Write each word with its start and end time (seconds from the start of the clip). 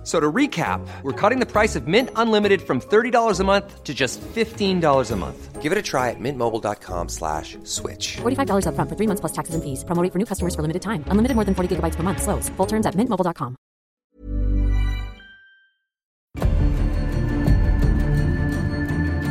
F- 0.00 0.06
So 0.06 0.18
to 0.18 0.32
recap, 0.32 0.80
we're 1.02 1.12
cutting 1.12 1.40
the 1.40 1.46
price 1.46 1.76
of 1.76 1.86
Mint 1.86 2.08
Unlimited 2.16 2.62
from 2.62 2.80
$30 2.80 3.38
a 3.38 3.44
month 3.44 3.84
to 3.84 3.92
just 3.92 4.18
$15 4.34 5.10
a 5.10 5.16
month. 5.16 5.60
Give 5.60 5.72
it 5.72 5.76
a 5.76 5.82
try 5.82 6.08
at 6.08 6.16
mintmobile.com 6.18 7.10
slash 7.10 7.58
switch. 7.64 8.16
$45 8.22 8.64
upfront 8.64 8.88
for 8.88 8.96
three 8.96 9.06
months 9.06 9.20
plus 9.20 9.32
taxes 9.32 9.54
and 9.54 9.62
fees. 9.62 9.84
Promo 9.84 10.02
rate 10.02 10.10
for 10.12 10.18
new 10.18 10.24
customers 10.24 10.54
for 10.54 10.62
limited 10.62 10.80
time. 10.80 11.04
Unlimited 11.08 11.34
more 11.36 11.44
than 11.44 11.54
40 11.54 11.76
gigabytes 11.76 11.96
per 11.96 12.02
month. 12.02 12.22
Slows. 12.22 12.48
Full 12.56 12.66
terms 12.66 12.86
at 12.86 12.94
mintmobile.com. 12.94 13.56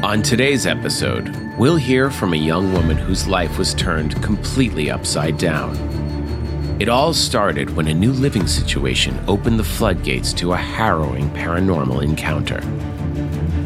On 0.04 0.22
today's 0.24 0.66
episode, 0.66 1.36
we'll 1.60 1.76
hear 1.76 2.10
from 2.10 2.34
a 2.34 2.38
young 2.38 2.72
woman 2.74 2.98
whose 2.98 3.28
life 3.28 3.58
was 3.58 3.74
turned 3.74 4.22
completely 4.24 4.90
upside 4.90 5.38
down. 5.38 5.76
It 6.80 6.88
all 6.88 7.14
started 7.14 7.76
when 7.76 7.90
a 7.90 7.94
new 7.94 8.14
living 8.14 8.48
situation 8.48 9.20
opened 9.28 9.60
the 9.60 9.66
floodgates 9.66 10.32
to 10.36 10.54
a 10.54 10.58
harrowing 10.58 11.30
paranormal 11.32 12.02
encounter. 12.02 12.62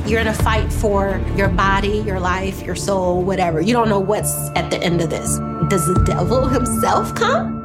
You're 0.09 0.20
in 0.20 0.30
a 0.30 0.34
fight 0.34 0.73
for 0.73 1.23
your 1.38 1.49
body, 1.49 1.99
your 2.07 2.20
life, 2.20 2.63
your 2.63 2.76
soul, 2.76 3.21
whatever. 3.21 3.62
You 3.62 3.71
don't 3.73 3.88
know 3.88 3.99
what's 3.99 4.49
at 4.55 4.71
the 4.71 4.81
end 4.81 4.99
of 4.99 5.12
this. 5.12 5.38
Does 5.70 5.85
the 5.85 6.04
devil 6.07 6.48
himself 6.48 7.13
come? 7.13 7.62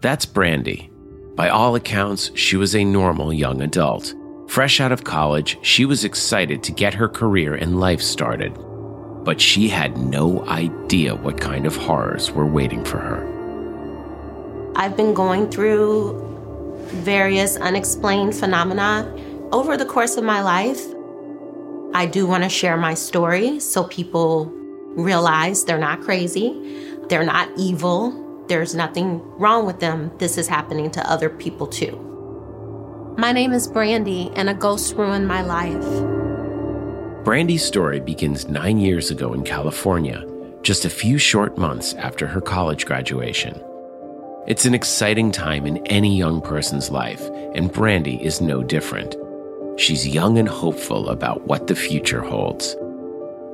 That's 0.00 0.24
Brandi. 0.24 0.88
By 1.34 1.48
all 1.48 1.74
accounts, 1.74 2.30
she 2.36 2.56
was 2.56 2.76
a 2.76 2.84
normal 2.84 3.32
young 3.32 3.60
adult. 3.60 4.14
Fresh 4.46 4.78
out 4.78 4.92
of 4.92 5.02
college, 5.02 5.58
she 5.62 5.84
was 5.84 6.04
excited 6.04 6.62
to 6.62 6.70
get 6.70 6.94
her 6.94 7.08
career 7.08 7.56
and 7.56 7.80
life 7.80 8.02
started. 8.02 8.56
But 9.24 9.40
she 9.40 9.68
had 9.68 9.98
no 9.98 10.46
idea 10.46 11.16
what 11.16 11.40
kind 11.40 11.66
of 11.66 11.74
horrors 11.74 12.30
were 12.30 12.46
waiting 12.46 12.84
for 12.84 12.98
her. 12.98 13.32
I've 14.74 14.96
been 14.96 15.14
going 15.14 15.50
through 15.50 16.30
various 16.86 17.56
unexplained 17.56 18.34
phenomena 18.34 19.10
over 19.52 19.76
the 19.76 19.84
course 19.84 20.16
of 20.16 20.24
my 20.24 20.42
life. 20.42 20.82
I 21.94 22.06
do 22.06 22.26
want 22.26 22.42
to 22.44 22.48
share 22.48 22.76
my 22.76 22.94
story 22.94 23.60
so 23.60 23.84
people 23.84 24.46
realize 24.94 25.64
they're 25.64 25.78
not 25.78 26.00
crazy, 26.00 26.98
they're 27.08 27.24
not 27.24 27.50
evil, 27.58 28.44
there's 28.48 28.74
nothing 28.74 29.20
wrong 29.38 29.66
with 29.66 29.80
them. 29.80 30.10
This 30.18 30.38
is 30.38 30.48
happening 30.48 30.90
to 30.92 31.10
other 31.10 31.28
people 31.28 31.66
too. 31.66 32.08
My 33.18 33.30
name 33.30 33.52
is 33.52 33.68
Brandi, 33.68 34.32
and 34.36 34.48
a 34.48 34.54
ghost 34.54 34.94
ruined 34.96 35.28
my 35.28 35.42
life. 35.42 35.84
Brandi's 37.24 37.64
story 37.64 38.00
begins 38.00 38.48
nine 38.48 38.78
years 38.78 39.10
ago 39.10 39.34
in 39.34 39.44
California, 39.44 40.26
just 40.62 40.86
a 40.86 40.90
few 40.90 41.18
short 41.18 41.58
months 41.58 41.92
after 41.94 42.26
her 42.26 42.40
college 42.40 42.86
graduation. 42.86 43.60
It's 44.44 44.64
an 44.64 44.74
exciting 44.74 45.30
time 45.30 45.66
in 45.66 45.76
any 45.86 46.16
young 46.16 46.40
person's 46.40 46.90
life, 46.90 47.22
and 47.54 47.72
Brandi 47.72 48.20
is 48.20 48.40
no 48.40 48.60
different. 48.60 49.14
She's 49.76 50.08
young 50.08 50.36
and 50.36 50.48
hopeful 50.48 51.10
about 51.10 51.46
what 51.46 51.68
the 51.68 51.76
future 51.76 52.22
holds. 52.22 52.74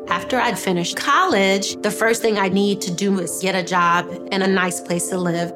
After 0.09 0.41
I'd 0.41 0.59
finished 0.59 0.97
college, 0.97 1.77
the 1.83 1.91
first 1.91 2.23
thing 2.23 2.39
I 2.39 2.49
need 2.49 2.81
to 2.81 2.91
do 2.91 3.13
was 3.13 3.39
get 3.43 3.55
a 3.55 3.63
job 3.63 4.09
and 4.33 4.43
a 4.43 4.47
nice 4.47 4.81
place 4.81 5.09
to 5.09 5.19
live. 5.19 5.53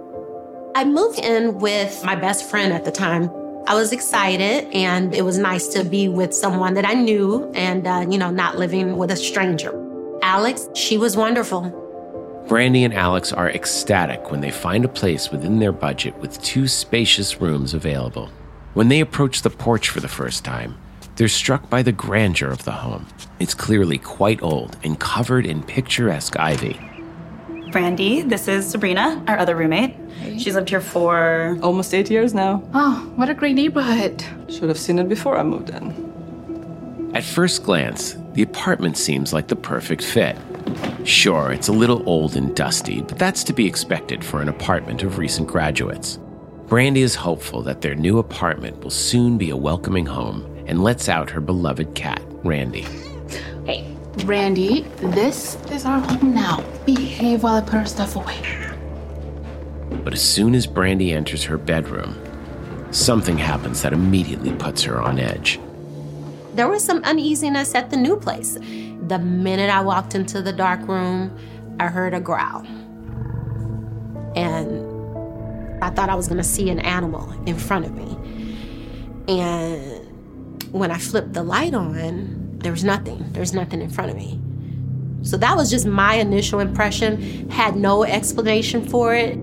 I 0.75 0.85
moved 0.85 1.19
in 1.19 1.61
with 1.61 2.05
my 2.05 2.15
best 2.15 2.51
friend 2.51 2.71
at 2.71 2.85
the 2.85 2.93
time. 2.93 3.31
I 3.67 3.75
was 3.75 3.91
excited, 3.91 4.71
and 4.75 5.15
it 5.15 5.23
was 5.23 5.39
nice 5.39 5.67
to 5.69 5.83
be 5.83 6.09
with 6.09 6.35
someone 6.35 6.75
that 6.75 6.85
I 6.85 6.93
knew 6.93 7.51
and, 7.55 7.87
uh, 7.87 8.05
you 8.07 8.19
know, 8.19 8.31
not 8.31 8.59
living 8.59 8.99
with 8.99 9.11
a 9.11 9.17
stranger. 9.17 9.73
Alex, 10.21 10.69
she 10.75 10.99
was 10.99 11.17
wonderful. 11.17 11.82
Brandi 12.53 12.85
and 12.85 12.93
Alex 12.93 13.33
are 13.33 13.49
ecstatic 13.49 14.31
when 14.31 14.43
they 14.43 14.51
find 14.51 14.85
a 14.85 14.89
place 14.89 15.31
within 15.31 15.59
their 15.59 15.73
budget 15.73 16.15
with 16.19 16.43
two 16.43 16.69
spacious 16.69 17.41
rooms 17.41 17.73
available. 17.73 18.29
When 18.75 18.89
they 18.89 19.01
approach 19.01 19.41
the 19.41 19.49
porch 19.49 19.89
for 19.89 20.01
the 20.01 20.09
first 20.09 20.45
time, 20.45 20.77
they're 21.17 21.29
struck 21.29 21.71
by 21.71 21.83
the 21.83 21.93
grandeur 21.93 22.51
of 22.51 22.65
the 22.65 22.73
home. 22.73 23.07
It's 23.41 23.55
clearly 23.55 23.97
quite 23.97 24.43
old 24.43 24.77
and 24.85 25.01
covered 25.01 25.47
in 25.47 25.63
picturesque 25.63 26.39
ivy. 26.39 26.79
Brandi, 27.71 28.29
this 28.29 28.47
is 28.49 28.69
Sabrina, 28.69 29.25
our 29.29 29.39
other 29.39 29.57
roommate. 29.57 29.97
She's 30.39 30.55
lived 30.55 30.69
here 30.69 30.83
for 30.83 31.59
Almost 31.63 31.95
eight 31.95 32.11
years 32.11 32.35
now. 32.35 32.63
Oh, 32.75 33.11
what 33.17 33.31
a 33.31 33.35
great 33.35 33.55
neighborhood. 33.55 34.23
Should 34.51 34.69
have 34.69 34.79
seen 34.79 34.99
it 34.99 35.09
before 35.09 35.39
I 35.39 35.43
moved 35.43 35.71
in. 35.71 37.13
At 37.15 37.25
first 37.25 37.63
glance, 37.63 38.15
the 38.35 38.43
apartment 38.43 38.99
seems 38.99 39.33
like 39.33 39.49
the 39.49 39.57
perfect 39.57 40.05
fit. 40.05 40.37
Sure, 41.05 41.53
it's 41.53 41.69
a 41.69 41.73
little 41.73 42.09
old 42.09 42.37
and 42.37 42.55
dusty, 42.55 43.03
but 43.03 43.19
that's 43.19 43.43
to 43.45 43.53
be 43.53 43.67
expected 43.67 44.25
for 44.25 44.41
an 44.41 44.49
apartment 44.49 45.03
of 45.03 45.19
recent 45.19 45.49
graduates. 45.49 46.19
Brandi 46.67 46.99
is 46.99 47.15
hopeful 47.15 47.63
that 47.63 47.81
their 47.81 47.95
new 47.95 48.19
apartment 48.19 48.83
will 48.83 48.91
soon 48.91 49.37
be 49.37 49.51
a 49.51 49.57
welcoming 49.57 50.07
home 50.07 50.47
and 50.67 50.83
lets 50.83 51.09
out 51.09 51.29
her 51.29 51.41
beloved 51.41 51.95
cat, 51.95 52.23
Randy. 52.45 52.87
Hey, 53.67 53.95
Randy, 54.25 54.83
this 54.99 55.57
is 55.71 55.85
our 55.85 56.01
home 56.01 56.33
now. 56.35 56.65
Behave 56.87 57.43
while 57.43 57.57
I 57.57 57.61
put 57.61 57.75
our 57.75 57.87
stuff 57.87 58.17
away. 58.17 58.41
But 60.05 60.15
as 60.15 60.23
soon 60.23 60.55
as 60.55 60.67
Brandi 60.67 61.13
enters 61.13 61.45
her 61.45 61.59
bedroom, 61.59 62.17
something 62.91 63.39
happens 63.39 63.83
that 63.83 63.93
immediately 63.93 64.53
puts 64.53 64.83
her 64.85 65.01
on 65.01 65.19
edge. 65.19 65.61
There 66.55 66.69
was 66.69 66.85
some 66.85 67.03
uneasiness 67.05 67.75
at 67.75 67.91
the 67.91 67.97
new 67.97 68.17
place. 68.17 68.57
The 69.09 69.19
minute 69.19 69.71
I 69.71 69.81
walked 69.81 70.15
into 70.15 70.43
the 70.43 70.53
dark 70.53 70.87
room, 70.87 71.37
I 71.81 71.89
heard 71.89 72.15
a 72.15 72.21
growl. 72.21 72.65
And 74.37 74.93
I 75.83 75.91
thought 75.91 76.09
I 76.09 76.15
was 76.15 76.29
gonna 76.29 76.45
see 76.45 76.71
an 76.71 76.79
animal 76.79 77.31
in 77.47 77.57
front 77.57 77.85
of 77.85 77.95
me. 77.95 78.17
And 79.29 80.63
when 80.73 80.91
I 80.91 80.99
flipped 80.99 81.33
the 81.33 81.43
light 81.43 81.75
on, 81.75 82.59
there 82.59 82.73
was 82.73 82.85
nothing. 82.85 83.25
There 83.33 83.41
was 83.41 83.53
nothing 83.53 83.83
in 83.83 83.91
front 83.91 84.11
of 84.11 84.17
me. 84.17 84.41
So 85.23 85.37
that 85.37 85.57
was 85.57 85.71
just 85.71 85.87
my 85.87 86.15
initial 86.15 86.61
impression, 86.61 87.49
had 87.51 87.77
no 87.77 88.05
explanation 88.05 88.85
for 88.85 89.15
it. 89.15 89.39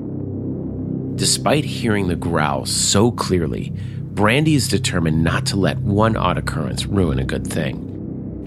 Despite 1.16 1.66
hearing 1.66 2.08
the 2.08 2.16
growl 2.16 2.66
so 2.66 3.12
clearly, 3.12 3.74
Brandi 4.14 4.56
is 4.56 4.68
determined 4.68 5.24
not 5.24 5.46
to 5.48 5.56
let 5.58 5.78
one 5.80 6.16
odd 6.16 6.38
occurrence 6.38 6.86
ruin 6.86 7.20
a 7.20 7.26
good 7.26 7.46
thing. 7.48 7.89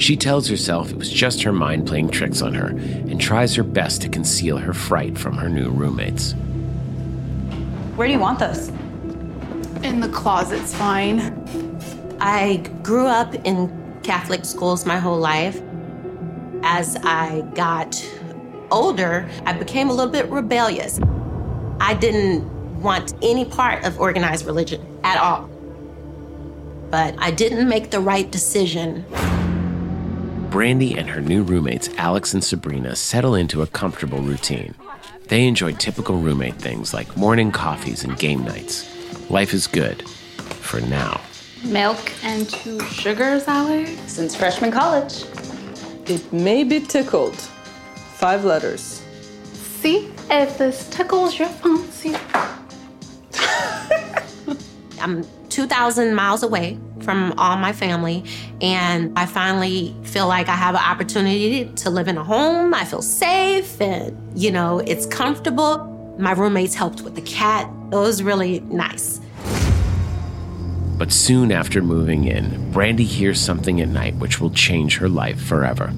She 0.02 0.16
tells 0.16 0.48
herself 0.48 0.90
it 0.90 0.96
was 0.98 1.08
just 1.08 1.44
her 1.44 1.52
mind 1.52 1.86
playing 1.86 2.08
tricks 2.08 2.42
on 2.42 2.54
her 2.54 2.70
and 2.70 3.20
tries 3.20 3.54
her 3.54 3.62
best 3.62 4.02
to 4.02 4.08
conceal 4.08 4.58
her 4.58 4.74
fright 4.74 5.16
from 5.16 5.36
her 5.36 5.48
new 5.48 5.70
roommates. 5.70 6.32
Where 7.94 8.08
do 8.08 8.12
you 8.12 8.18
want 8.18 8.40
this? 8.40 8.70
In 9.84 10.00
the 10.00 10.08
closet's 10.08 10.74
fine. 10.74 11.20
I 12.20 12.56
grew 12.82 13.06
up 13.06 13.32
in 13.46 14.00
Catholic 14.02 14.44
schools 14.44 14.84
my 14.84 14.98
whole 14.98 15.20
life. 15.20 15.62
As 16.64 16.96
I 17.04 17.42
got 17.54 18.04
older, 18.72 19.30
I 19.46 19.52
became 19.52 19.88
a 19.88 19.92
little 19.92 20.10
bit 20.10 20.28
rebellious. 20.30 20.98
I 21.78 21.94
didn't 21.94 22.82
want 22.82 23.14
any 23.22 23.44
part 23.44 23.84
of 23.84 24.00
organized 24.00 24.46
religion 24.46 24.84
at 25.04 25.18
all. 25.18 25.48
But 26.90 27.14
I 27.18 27.30
didn't 27.30 27.68
make 27.68 27.92
the 27.92 28.00
right 28.00 28.28
decision. 28.28 29.04
Brandi 30.52 30.98
and 30.98 31.08
her 31.08 31.22
new 31.22 31.42
roommates, 31.42 31.88
Alex 31.96 32.34
and 32.34 32.44
Sabrina, 32.44 32.94
settle 32.94 33.34
into 33.34 33.62
a 33.62 33.66
comfortable 33.66 34.18
routine. 34.18 34.74
They 35.28 35.46
enjoy 35.46 35.72
typical 35.72 36.18
roommate 36.18 36.56
things 36.56 36.92
like 36.92 37.16
morning 37.16 37.50
coffees 37.50 38.04
and 38.04 38.18
game 38.18 38.44
nights. 38.44 38.86
Life 39.30 39.54
is 39.54 39.66
good. 39.66 40.06
For 40.06 40.82
now. 40.82 41.22
Milk 41.64 42.12
and 42.22 42.50
two 42.50 42.78
sugars, 42.80 43.48
Alex? 43.48 43.92
Since 44.12 44.36
freshman 44.36 44.70
college. 44.70 45.24
It 46.04 46.30
may 46.34 46.64
be 46.64 46.80
tickled. 46.80 47.36
Five 48.18 48.44
letters. 48.44 49.02
See 49.54 50.12
if 50.28 50.58
this 50.58 50.86
tickles 50.90 51.38
your 51.38 51.48
fancy. 51.48 52.14
I'm 55.00 55.24
2,000 55.48 56.14
miles 56.14 56.42
away 56.42 56.78
from 57.02 57.34
all 57.38 57.56
my 57.56 57.72
family, 57.72 58.24
and 58.60 59.16
I 59.18 59.26
finally 59.26 59.94
feel 60.04 60.28
like 60.28 60.48
I 60.48 60.56
have 60.56 60.74
an 60.74 60.80
opportunity 60.82 61.66
to 61.76 61.90
live 61.90 62.08
in 62.08 62.16
a 62.16 62.24
home. 62.24 62.74
I 62.74 62.84
feel 62.84 63.02
safe, 63.02 63.80
and 63.80 64.16
you 64.38 64.50
know, 64.50 64.78
it's 64.80 65.06
comfortable. 65.06 65.88
My 66.18 66.32
roommates 66.32 66.74
helped 66.74 67.02
with 67.02 67.14
the 67.14 67.22
cat. 67.22 67.68
It 67.90 67.96
was 67.96 68.22
really 68.22 68.60
nice. 68.60 69.20
But 70.98 71.10
soon 71.10 71.50
after 71.50 71.82
moving 71.82 72.26
in, 72.26 72.72
Brandi 72.72 73.04
hears 73.04 73.40
something 73.40 73.80
at 73.80 73.88
night 73.88 74.14
which 74.16 74.40
will 74.40 74.50
change 74.50 74.98
her 74.98 75.08
life 75.08 75.40
forever. 75.40 75.92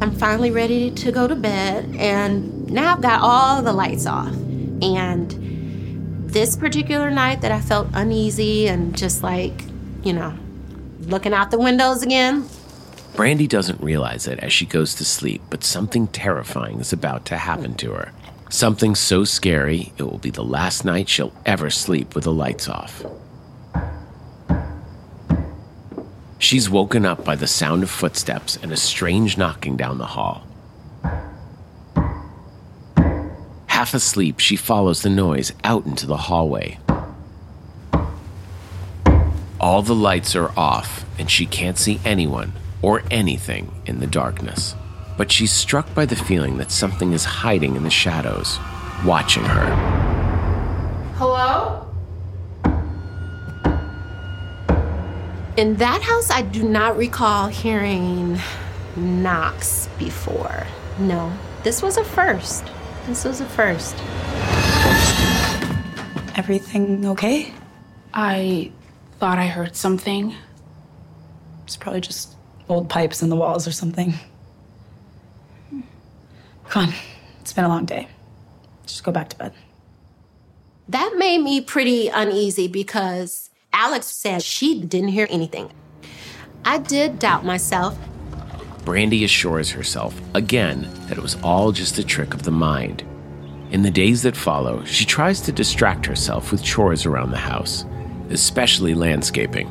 I'm 0.00 0.14
finally 0.14 0.50
ready 0.50 0.90
to 0.90 1.10
go 1.10 1.26
to 1.26 1.34
bed, 1.34 1.96
and 1.96 2.70
now 2.70 2.94
I've 2.94 3.00
got 3.00 3.22
all 3.22 3.62
the 3.62 3.72
lights 3.72 4.06
off. 4.06 4.34
And 4.82 5.30
this 6.30 6.54
particular 6.54 7.10
night 7.10 7.40
that 7.40 7.50
I 7.50 7.60
felt 7.60 7.88
uneasy 7.94 8.68
and 8.68 8.96
just 8.96 9.22
like, 9.22 9.62
you 10.06 10.12
know, 10.12 10.32
looking 11.00 11.34
out 11.34 11.50
the 11.50 11.58
windows 11.58 12.02
again. 12.02 12.44
Brandi 13.14 13.48
doesn't 13.48 13.80
realize 13.80 14.28
it 14.28 14.38
as 14.38 14.52
she 14.52 14.64
goes 14.64 14.94
to 14.94 15.04
sleep, 15.04 15.42
but 15.50 15.64
something 15.64 16.06
terrifying 16.08 16.78
is 16.78 16.92
about 16.92 17.26
to 17.26 17.36
happen 17.36 17.74
to 17.76 17.90
her. 17.92 18.12
Something 18.48 18.94
so 18.94 19.24
scary, 19.24 19.92
it 19.98 20.04
will 20.04 20.18
be 20.18 20.30
the 20.30 20.44
last 20.44 20.84
night 20.84 21.08
she'll 21.08 21.32
ever 21.44 21.70
sleep 21.70 22.14
with 22.14 22.22
the 22.24 22.32
lights 22.32 22.68
off. 22.68 23.04
She's 26.38 26.70
woken 26.70 27.04
up 27.04 27.24
by 27.24 27.34
the 27.34 27.48
sound 27.48 27.82
of 27.82 27.90
footsteps 27.90 28.56
and 28.62 28.70
a 28.70 28.76
strange 28.76 29.36
knocking 29.36 29.76
down 29.76 29.98
the 29.98 30.06
hall. 30.06 30.46
Half 33.66 33.94
asleep, 33.94 34.38
she 34.38 34.54
follows 34.54 35.02
the 35.02 35.10
noise 35.10 35.52
out 35.64 35.84
into 35.84 36.06
the 36.06 36.16
hallway. 36.16 36.78
All 39.58 39.80
the 39.80 39.94
lights 39.94 40.36
are 40.36 40.50
off, 40.56 41.04
and 41.18 41.30
she 41.30 41.46
can't 41.46 41.78
see 41.78 41.98
anyone 42.04 42.52
or 42.82 43.02
anything 43.10 43.72
in 43.86 44.00
the 44.00 44.06
darkness. 44.06 44.74
But 45.16 45.32
she's 45.32 45.52
struck 45.52 45.94
by 45.94 46.04
the 46.04 46.14
feeling 46.14 46.58
that 46.58 46.70
something 46.70 47.12
is 47.14 47.24
hiding 47.24 47.74
in 47.74 47.82
the 47.82 47.90
shadows, 47.90 48.58
watching 49.04 49.44
her. 49.44 49.74
Hello? 51.16 51.82
In 55.56 55.76
that 55.76 56.02
house, 56.02 56.30
I 56.30 56.42
do 56.42 56.62
not 56.62 56.98
recall 56.98 57.48
hearing 57.48 58.38
knocks 58.94 59.88
before. 59.98 60.66
No, 60.98 61.32
this 61.62 61.80
was 61.80 61.96
a 61.96 62.04
first. 62.04 62.66
This 63.06 63.24
was 63.24 63.40
a 63.40 63.46
first. 63.46 63.94
Everything 66.36 67.06
okay? 67.06 67.54
I 68.12 68.72
thought 69.18 69.38
I 69.38 69.46
heard 69.46 69.76
something. 69.76 70.34
It's 71.64 71.76
probably 71.76 72.00
just 72.00 72.36
old 72.68 72.88
pipes 72.88 73.22
in 73.22 73.28
the 73.28 73.36
walls 73.36 73.66
or 73.66 73.72
something. 73.72 74.14
Come 76.68 76.88
on, 76.88 76.94
it's 77.40 77.52
been 77.52 77.64
a 77.64 77.68
long 77.68 77.84
day. 77.84 78.08
Just 78.86 79.04
go 79.04 79.12
back 79.12 79.28
to 79.30 79.36
bed. 79.36 79.52
That 80.88 81.14
made 81.16 81.38
me 81.38 81.60
pretty 81.60 82.08
uneasy 82.08 82.68
because 82.68 83.50
Alex 83.72 84.06
said 84.06 84.42
she 84.42 84.80
didn't 84.80 85.08
hear 85.08 85.26
anything. 85.30 85.70
I 86.64 86.78
did 86.78 87.18
doubt 87.18 87.44
myself. 87.44 87.98
Brandi 88.84 89.24
assures 89.24 89.70
herself, 89.70 90.20
again, 90.34 90.88
that 91.08 91.18
it 91.18 91.22
was 91.22 91.36
all 91.42 91.72
just 91.72 91.98
a 91.98 92.04
trick 92.04 92.34
of 92.34 92.44
the 92.44 92.52
mind. 92.52 93.04
In 93.72 93.82
the 93.82 93.90
days 93.90 94.22
that 94.22 94.36
follow, 94.36 94.84
she 94.84 95.04
tries 95.04 95.40
to 95.42 95.52
distract 95.52 96.06
herself 96.06 96.52
with 96.52 96.62
chores 96.62 97.04
around 97.04 97.32
the 97.32 97.36
house, 97.36 97.84
especially 98.30 98.94
landscaping. 98.94 99.70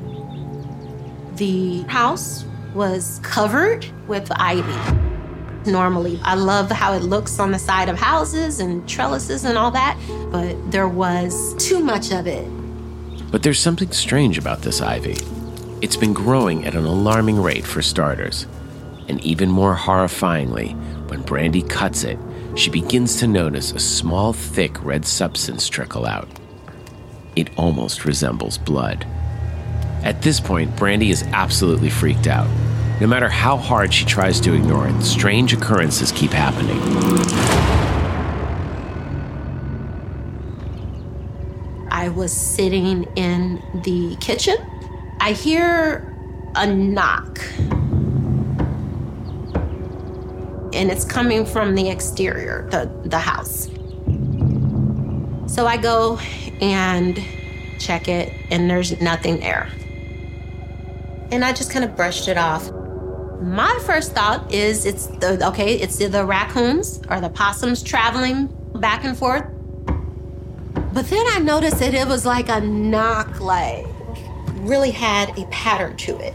The 1.35 1.81
house 1.83 2.45
was 2.73 3.19
covered 3.23 3.85
with 4.07 4.31
ivy. 4.31 5.71
Normally, 5.71 6.19
I 6.23 6.35
love 6.35 6.69
how 6.69 6.93
it 6.93 7.01
looks 7.01 7.39
on 7.39 7.51
the 7.51 7.59
side 7.59 7.89
of 7.89 7.97
houses 7.97 8.59
and 8.59 8.87
trellises 8.87 9.45
and 9.45 9.57
all 9.57 9.71
that, 9.71 9.97
but 10.31 10.71
there 10.71 10.87
was 10.87 11.55
too 11.55 11.79
much 11.79 12.11
of 12.11 12.27
it. 12.27 12.47
But 13.31 13.43
there's 13.43 13.59
something 13.59 13.91
strange 13.91 14.37
about 14.37 14.61
this 14.61 14.81
ivy. 14.81 15.17
It's 15.81 15.97
been 15.97 16.13
growing 16.13 16.65
at 16.65 16.75
an 16.75 16.85
alarming 16.85 17.41
rate 17.41 17.65
for 17.65 17.81
starters. 17.81 18.45
And 19.07 19.21
even 19.21 19.49
more 19.49 19.75
horrifyingly, 19.75 20.73
when 21.09 21.23
Brandi 21.23 21.67
cuts 21.67 22.03
it, 22.03 22.17
she 22.55 22.69
begins 22.69 23.17
to 23.17 23.27
notice 23.27 23.71
a 23.71 23.79
small, 23.79 24.33
thick 24.33 24.83
red 24.83 25.05
substance 25.05 25.67
trickle 25.67 26.05
out. 26.05 26.29
It 27.35 27.49
almost 27.57 28.05
resembles 28.05 28.57
blood. 28.57 29.05
At 30.03 30.21
this 30.21 30.39
point, 30.39 30.75
Brandi 30.75 31.09
is 31.09 31.23
absolutely 31.33 31.89
freaked 31.89 32.27
out. 32.27 32.47
No 33.01 33.07
matter 33.07 33.27
how 33.27 33.57
hard 33.57 33.93
she 33.93 34.05
tries 34.05 34.39
to 34.41 34.53
ignore 34.53 34.87
it, 34.87 35.01
strange 35.01 35.51
occurrences 35.51 36.11
keep 36.13 36.31
happening. 36.31 36.79
I 41.91 42.09
was 42.09 42.31
sitting 42.31 43.03
in 43.15 43.61
the 43.83 44.15
kitchen. 44.17 44.55
I 45.19 45.31
hear 45.31 46.15
a 46.55 46.67
knock. 46.67 47.39
And 50.73 50.91
it's 50.91 51.03
coming 51.03 51.45
from 51.45 51.73
the 51.75 51.89
exterior, 51.89 52.67
the, 52.69 52.91
the 53.05 53.19
house. 53.19 53.69
So 55.55 55.65
I 55.65 55.77
go 55.77 56.17
and 56.59 57.17
check 57.79 58.09
it, 58.09 58.33
and 58.51 58.69
there's 58.69 58.99
nothing 58.99 59.39
there. 59.39 59.69
And 61.31 61.45
I 61.45 61.53
just 61.53 61.71
kind 61.71 61.85
of 61.85 61.95
brushed 61.95 62.27
it 62.27 62.37
off. 62.37 62.69
My 63.41 63.79
first 63.85 64.11
thought 64.11 64.53
is 64.53 64.85
it's 64.85 65.07
the 65.07 65.47
okay, 65.47 65.75
it's 65.75 65.95
the 65.95 66.25
raccoons 66.25 67.01
or 67.09 67.21
the 67.21 67.29
possums 67.29 67.81
traveling 67.81 68.47
back 68.75 69.05
and 69.05 69.17
forth. 69.17 69.45
But 70.93 71.09
then 71.09 71.25
I 71.29 71.39
noticed 71.39 71.79
that 71.79 71.93
it 71.93 72.05
was 72.05 72.25
like 72.25 72.49
a 72.49 72.59
knock, 72.59 73.39
like 73.39 73.87
really 74.55 74.91
had 74.91 75.39
a 75.39 75.45
pattern 75.45 75.95
to 75.95 76.17
it. 76.17 76.33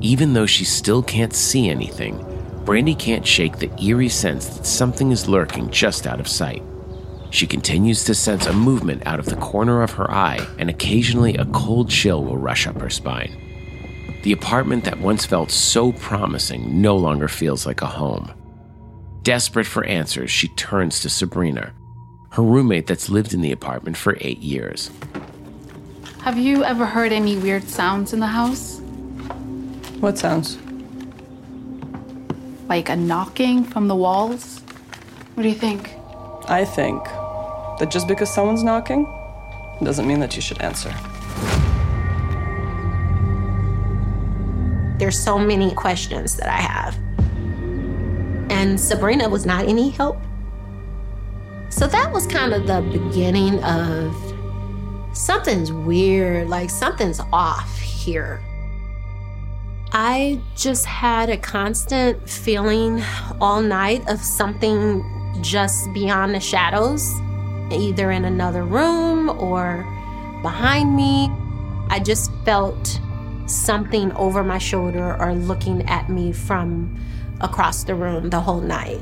Even 0.00 0.32
though 0.32 0.46
she 0.46 0.64
still 0.64 1.02
can't 1.02 1.34
see 1.34 1.68
anything, 1.68 2.18
Brandi 2.64 2.96
can't 2.98 3.26
shake 3.26 3.58
the 3.58 3.70
eerie 3.82 4.08
sense 4.08 4.46
that 4.46 4.66
something 4.66 5.10
is 5.10 5.28
lurking 5.28 5.70
just 5.70 6.06
out 6.06 6.20
of 6.20 6.28
sight. 6.28 6.62
She 7.30 7.46
continues 7.46 8.04
to 8.04 8.14
sense 8.14 8.46
a 8.46 8.52
movement 8.52 9.06
out 9.06 9.18
of 9.18 9.26
the 9.26 9.36
corner 9.36 9.82
of 9.82 9.90
her 9.92 10.10
eye, 10.10 10.46
and 10.58 10.70
occasionally 10.70 11.36
a 11.36 11.46
cold 11.46 11.90
chill 11.90 12.24
will 12.24 12.38
rush 12.38 12.66
up 12.66 12.80
her 12.80 12.90
spine. 12.90 13.36
The 14.22 14.32
apartment 14.32 14.84
that 14.84 15.00
once 15.00 15.26
felt 15.26 15.50
so 15.50 15.92
promising 15.92 16.80
no 16.80 16.96
longer 16.96 17.28
feels 17.28 17.66
like 17.66 17.82
a 17.82 17.86
home. 17.86 18.32
Desperate 19.22 19.66
for 19.66 19.84
answers, 19.84 20.30
she 20.30 20.48
turns 20.48 21.00
to 21.00 21.10
Sabrina, 21.10 21.72
her 22.30 22.42
roommate 22.42 22.86
that's 22.86 23.10
lived 23.10 23.34
in 23.34 23.40
the 23.40 23.52
apartment 23.52 23.96
for 23.96 24.16
eight 24.20 24.38
years. 24.38 24.90
Have 26.20 26.38
you 26.38 26.64
ever 26.64 26.86
heard 26.86 27.12
any 27.12 27.36
weird 27.36 27.64
sounds 27.64 28.12
in 28.12 28.20
the 28.20 28.26
house? 28.26 28.77
What 30.00 30.16
sounds? 30.16 30.58
Like 32.68 32.88
a 32.88 32.94
knocking 32.94 33.64
from 33.64 33.88
the 33.88 33.96
walls? 33.96 34.60
What 35.34 35.42
do 35.42 35.48
you 35.48 35.56
think? 35.56 35.90
I 36.48 36.64
think 36.64 37.02
that 37.04 37.88
just 37.90 38.06
because 38.06 38.32
someone's 38.32 38.62
knocking 38.62 39.04
doesn't 39.82 40.06
mean 40.06 40.20
that 40.20 40.36
you 40.36 40.42
should 40.42 40.60
answer. 40.62 40.94
There's 44.98 45.18
so 45.18 45.38
many 45.38 45.74
questions 45.74 46.36
that 46.36 46.48
I 46.48 46.60
have. 46.60 46.96
And 48.50 48.78
Sabrina 48.78 49.28
was 49.28 49.46
not 49.46 49.66
any 49.66 49.90
help. 49.90 50.18
So 51.70 51.86
that 51.88 52.12
was 52.12 52.26
kind 52.26 52.52
of 52.52 52.66
the 52.66 52.82
beginning 52.92 53.62
of 53.64 54.14
something's 55.12 55.72
weird, 55.72 56.48
like 56.48 56.70
something's 56.70 57.20
off 57.32 57.78
here. 57.78 58.40
I 60.00 60.40
just 60.54 60.84
had 60.84 61.28
a 61.28 61.36
constant 61.36 62.30
feeling 62.30 63.02
all 63.40 63.60
night 63.60 64.08
of 64.08 64.20
something 64.20 65.04
just 65.42 65.92
beyond 65.92 66.36
the 66.36 66.40
shadows, 66.40 67.04
either 67.72 68.12
in 68.12 68.24
another 68.24 68.62
room 68.62 69.28
or 69.28 69.82
behind 70.40 70.94
me. 70.94 71.28
I 71.90 71.98
just 71.98 72.30
felt 72.44 73.00
something 73.46 74.12
over 74.12 74.44
my 74.44 74.58
shoulder 74.58 75.20
or 75.20 75.34
looking 75.34 75.84
at 75.88 76.08
me 76.08 76.30
from 76.30 76.96
across 77.40 77.82
the 77.82 77.96
room 77.96 78.30
the 78.30 78.40
whole 78.40 78.60
night. 78.60 79.00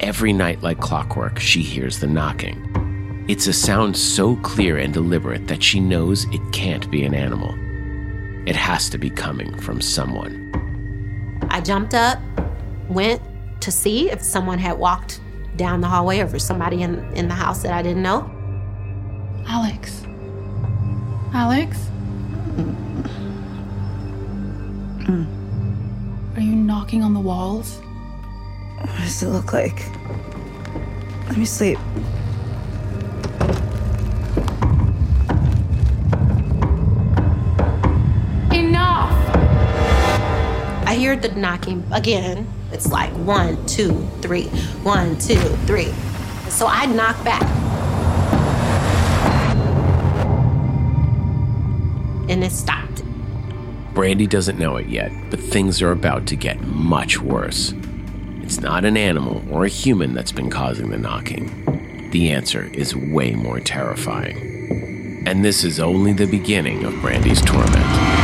Every 0.00 0.32
night, 0.32 0.62
like 0.62 0.80
clockwork, 0.80 1.38
she 1.38 1.60
hears 1.60 2.00
the 2.00 2.06
knocking. 2.06 3.26
It's 3.28 3.46
a 3.46 3.52
sound 3.52 3.94
so 3.94 4.36
clear 4.36 4.78
and 4.78 4.94
deliberate 4.94 5.48
that 5.48 5.62
she 5.62 5.80
knows 5.80 6.24
it 6.32 6.40
can't 6.50 6.90
be 6.90 7.04
an 7.04 7.12
animal. 7.12 7.54
It 8.46 8.56
has 8.56 8.90
to 8.90 8.98
be 8.98 9.08
coming 9.08 9.56
from 9.58 9.80
someone. 9.80 10.52
I 11.50 11.60
jumped 11.60 11.94
up, 11.94 12.18
went 12.88 13.22
to 13.60 13.70
see 13.70 14.10
if 14.10 14.20
someone 14.22 14.58
had 14.58 14.78
walked 14.78 15.20
down 15.56 15.80
the 15.80 15.86
hallway 15.86 16.20
or 16.20 16.24
if 16.24 16.42
somebody 16.42 16.82
in, 16.82 16.98
in 17.14 17.28
the 17.28 17.34
house 17.34 17.62
that 17.62 17.72
I 17.72 17.80
didn't 17.80 18.02
know. 18.02 18.30
Alex. 19.46 20.04
Alex? 21.32 21.88
Are 26.36 26.40
you 26.40 26.56
knocking 26.56 27.02
on 27.02 27.14
the 27.14 27.20
walls? 27.20 27.78
What 28.78 28.96
does 28.98 29.22
it 29.22 29.28
look 29.28 29.52
like? 29.52 29.88
Let 31.28 31.38
me 31.38 31.44
sleep. 31.44 31.78
Hear 41.04 41.16
the 41.16 41.28
knocking 41.34 41.84
again. 41.92 42.50
It's 42.72 42.90
like 42.90 43.12
one, 43.12 43.66
two, 43.66 44.08
three, 44.22 44.46
one, 44.84 45.18
two, 45.18 45.38
three. 45.66 45.92
So 46.48 46.66
I 46.66 46.86
knock 46.86 47.22
back. 47.22 47.42
And 52.30 52.42
it 52.42 52.52
stopped. 52.52 53.02
Brandi 53.92 54.26
doesn't 54.26 54.58
know 54.58 54.76
it 54.76 54.86
yet, 54.86 55.12
but 55.28 55.40
things 55.40 55.82
are 55.82 55.92
about 55.92 56.26
to 56.28 56.36
get 56.36 56.62
much 56.62 57.20
worse. 57.20 57.74
It's 58.40 58.60
not 58.60 58.86
an 58.86 58.96
animal 58.96 59.44
or 59.50 59.66
a 59.66 59.68
human 59.68 60.14
that's 60.14 60.32
been 60.32 60.48
causing 60.48 60.88
the 60.88 60.96
knocking. 60.96 62.08
The 62.12 62.30
answer 62.30 62.62
is 62.72 62.96
way 62.96 63.32
more 63.34 63.60
terrifying. 63.60 65.22
And 65.26 65.44
this 65.44 65.64
is 65.64 65.78
only 65.80 66.14
the 66.14 66.24
beginning 66.24 66.84
of 66.84 66.94
Brandi's 66.94 67.42
torment. 67.42 68.23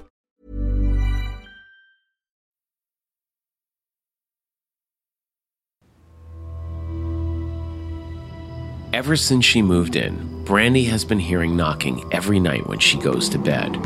Ever 8.93 9.15
since 9.15 9.45
she 9.45 9.61
moved 9.61 9.95
in, 9.95 10.43
Brandi 10.43 10.85
has 10.89 11.05
been 11.05 11.17
hearing 11.17 11.55
knocking 11.55 12.03
every 12.11 12.41
night 12.41 12.67
when 12.67 12.79
she 12.79 12.97
goes 12.97 13.29
to 13.29 13.39
bed. 13.39 13.79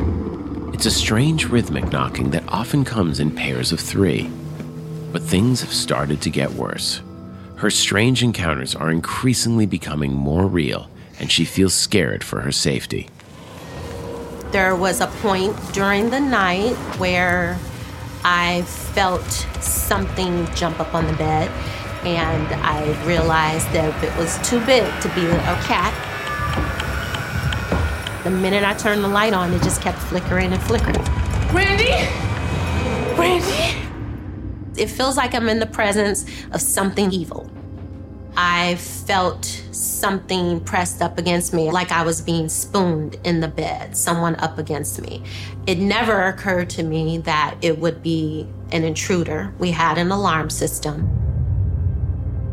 It's 0.74 0.88
a 0.88 0.92
strange 0.92 1.46
rhythmic 1.46 1.92
knocking 1.92 2.32
that 2.32 2.44
often 2.48 2.84
comes 2.84 3.20
in 3.20 3.30
pairs 3.30 3.72
of 3.72 3.80
three. 3.80 4.32
But 5.12 5.22
things 5.22 5.62
have 5.62 5.72
started 5.72 6.24
to 6.24 6.32
get 6.32 6.52
worse. 6.54 7.04
Her 7.58 7.70
strange 7.70 8.24
encounters 8.24 8.74
are 8.74 8.90
increasingly 8.90 9.68
becoming 9.68 10.12
more 10.12 10.48
real, 10.48 10.90
and 11.20 11.32
she 11.32 11.46
feels 11.46 11.76
scared 11.76 12.24
for 12.24 12.42
her 12.42 12.52
safety. 12.52 13.08
There 14.52 14.76
was 14.76 15.02
a 15.02 15.08
point 15.22 15.56
during 15.72 16.10
the 16.10 16.20
night 16.20 16.74
where 16.98 17.60
I 18.24 18.64
felt 18.64 19.30
something 19.62 20.48
jump 20.56 20.80
up 20.80 20.96
on 20.96 21.06
the 21.06 21.14
bed, 21.14 21.52
and 22.06 22.48
I 22.64 23.06
realized 23.06 23.68
that 23.72 23.90
if 23.90 24.04
it 24.04 24.18
was 24.18 24.38
too 24.48 24.64
big 24.66 24.84
to 25.02 25.10
be 25.10 25.26
a 25.26 25.58
cat. 25.66 25.94
The 28.24 28.30
minute 28.30 28.64
I 28.64 28.74
turned 28.76 29.04
the 29.04 29.08
light 29.08 29.34
on, 29.34 29.54
it 29.54 29.62
just 29.64 29.82
kept 29.82 29.98
flickering 29.98 30.54
and 30.54 30.62
flickering. 30.64 30.96
Brandi? 31.50 32.06
Brandi? 33.16 33.82
It 34.78 34.88
feels 34.88 35.18
like 35.18 35.34
I'm 35.34 35.50
in 35.50 35.60
the 35.60 35.66
presence 35.68 36.26
of 36.52 36.62
something 36.62 37.12
evil. 37.12 37.50
I 38.38 38.76
felt 38.76 39.46
something 39.72 40.60
pressed 40.60 41.02
up 41.02 41.18
against 41.18 41.54
me, 41.54 41.72
like 41.72 41.92
I 41.92 42.04
was 42.04 42.22
being 42.22 42.50
spooned 42.50 43.18
in 43.24 43.40
the 43.40 43.48
bed, 43.48 43.96
someone 43.96 44.36
up 44.36 44.58
against 44.58 45.02
me. 45.02 45.24
It 45.66 45.80
never 45.80 46.24
occurred 46.24 46.70
to 46.72 46.84
me 46.84 47.20
that 47.20 47.56
it 47.62 47.80
would 47.80 48.04
be 48.04 48.48
an 48.72 48.84
intruder. 48.84 49.54
We 49.58 49.72
had 49.72 49.98
an 49.98 50.12
alarm 50.12 50.50
system. 50.50 51.10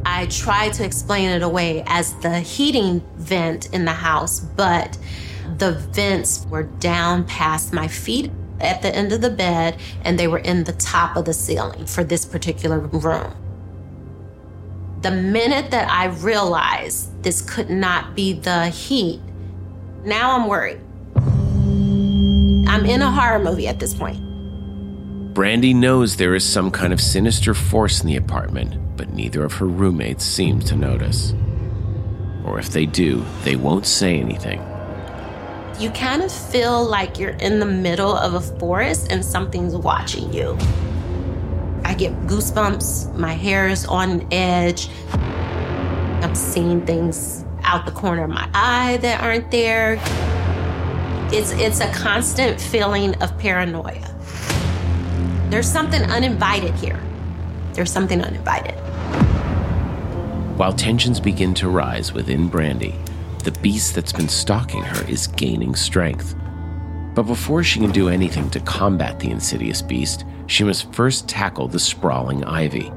I 0.04 0.26
tried 0.26 0.72
to 0.74 0.84
explain 0.84 1.28
it 1.28 1.42
away 1.42 1.84
as 1.86 2.14
the 2.20 2.40
heating 2.40 3.02
vent 3.16 3.72
in 3.72 3.84
the 3.84 3.92
house, 3.92 4.40
but 4.40 4.98
the 5.58 5.72
vents 5.72 6.46
were 6.50 6.64
down 6.64 7.24
past 7.24 7.72
my 7.72 7.88
feet 7.88 8.30
at 8.60 8.82
the 8.82 8.94
end 8.94 9.12
of 9.12 9.20
the 9.20 9.30
bed 9.30 9.78
and 10.02 10.18
they 10.18 10.28
were 10.28 10.38
in 10.38 10.64
the 10.64 10.72
top 10.72 11.16
of 11.16 11.24
the 11.24 11.34
ceiling 11.34 11.86
for 11.86 12.04
this 12.04 12.24
particular 12.24 12.78
room. 12.78 13.34
The 15.02 15.10
minute 15.10 15.70
that 15.72 15.90
I 15.90 16.06
realized 16.06 17.22
this 17.22 17.40
could 17.40 17.70
not 17.70 18.14
be 18.14 18.32
the 18.32 18.68
heat, 18.68 19.20
now 20.04 20.38
I'm 20.38 20.48
worried. 20.48 20.80
I'm 22.68 22.86
in 22.86 23.02
a 23.02 23.10
horror 23.10 23.38
movie 23.40 23.66
at 23.68 23.80
this 23.80 23.94
point. 23.94 24.20
Brandi 25.34 25.74
knows 25.74 26.16
there 26.16 26.34
is 26.34 26.44
some 26.44 26.70
kind 26.70 26.92
of 26.92 27.00
sinister 27.00 27.54
force 27.54 28.00
in 28.00 28.06
the 28.06 28.16
apartment, 28.16 28.76
but 28.96 29.12
neither 29.12 29.44
of 29.44 29.54
her 29.54 29.66
roommates 29.66 30.24
seem 30.24 30.60
to 30.60 30.76
notice. 30.76 31.34
Or 32.44 32.58
if 32.58 32.70
they 32.70 32.86
do, 32.86 33.24
they 33.44 33.56
won't 33.56 33.86
say 33.86 34.18
anything. 34.18 34.60
You 35.78 35.90
kind 35.90 36.22
of 36.22 36.30
feel 36.30 36.84
like 36.84 37.18
you're 37.18 37.30
in 37.30 37.58
the 37.58 37.66
middle 37.66 38.14
of 38.14 38.34
a 38.34 38.40
forest 38.40 39.10
and 39.10 39.24
something's 39.24 39.74
watching 39.74 40.32
you. 40.32 40.56
I 41.84 41.94
get 41.94 42.12
goosebumps, 42.26 43.16
my 43.16 43.32
hair 43.32 43.68
is 43.68 43.86
on 43.86 44.26
edge. 44.32 44.88
I'm 45.12 46.34
seeing 46.34 46.86
things 46.86 47.44
out 47.64 47.84
the 47.86 47.92
corner 47.92 48.24
of 48.24 48.30
my 48.30 48.48
eye 48.54 48.98
that 48.98 49.22
aren't 49.22 49.50
there. 49.50 49.98
It's 51.34 51.52
it's 51.52 51.80
a 51.80 51.90
constant 51.92 52.60
feeling 52.60 53.14
of 53.22 53.36
paranoia. 53.38 54.08
There's 55.48 55.68
something 55.68 56.02
uninvited 56.02 56.74
here. 56.74 57.00
There's 57.72 57.90
something 57.90 58.22
uninvited. 58.22 58.71
While 60.62 60.72
tensions 60.72 61.18
begin 61.18 61.54
to 61.54 61.68
rise 61.68 62.12
within 62.12 62.48
Brandi, 62.48 62.94
the 63.42 63.50
beast 63.50 63.96
that's 63.96 64.12
been 64.12 64.28
stalking 64.28 64.84
her 64.84 65.04
is 65.10 65.26
gaining 65.26 65.74
strength. 65.74 66.36
But 67.16 67.24
before 67.24 67.64
she 67.64 67.80
can 67.80 67.90
do 67.90 68.08
anything 68.08 68.48
to 68.50 68.60
combat 68.60 69.18
the 69.18 69.32
insidious 69.32 69.82
beast, 69.82 70.24
she 70.46 70.62
must 70.62 70.94
first 70.94 71.28
tackle 71.28 71.66
the 71.66 71.80
sprawling 71.80 72.44
ivy. 72.44 72.92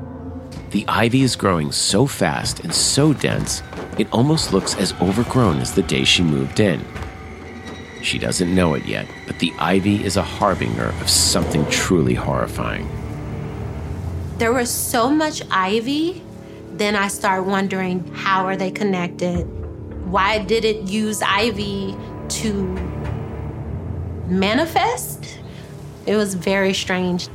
The 0.70 0.86
ivy 0.88 1.24
is 1.24 1.36
growing 1.36 1.72
so 1.72 2.06
fast 2.06 2.60
and 2.60 2.72
so 2.72 3.14
dense, 3.14 3.64
it 3.98 4.14
almost 4.14 4.54
looks 4.54 4.76
as 4.76 4.94
overgrown 5.02 5.58
as 5.58 5.74
the 5.74 5.82
day 5.82 6.04
she 6.04 6.22
moved 6.22 6.60
in. 6.60 6.86
She 8.04 8.20
doesn't 8.20 8.54
know 8.54 8.76
it 8.76 8.86
yet, 8.86 9.08
but 9.26 9.40
the 9.40 9.52
ivy 9.58 10.06
is 10.06 10.18
a 10.18 10.22
harbinger 10.22 10.90
of 11.02 11.10
something 11.10 11.68
truly 11.72 12.14
horrifying. 12.14 12.88
There 14.38 14.54
was 14.54 14.70
so 14.70 15.10
much 15.10 15.42
ivy, 15.50 16.22
then 16.78 16.96
I 16.96 17.08
start 17.08 17.46
wondering 17.46 18.06
how 18.14 18.46
are 18.46 18.58
they 18.58 18.70
connected? 18.72 19.44
Why 20.10 20.40
did 20.40 20.66
it 20.66 20.84
use 20.84 21.22
ivy 21.22 21.96
to 22.28 22.64
manifest? 24.28 25.40
It 26.06 26.16
was 26.16 26.34
very 26.34 26.74
strange. 26.74 27.28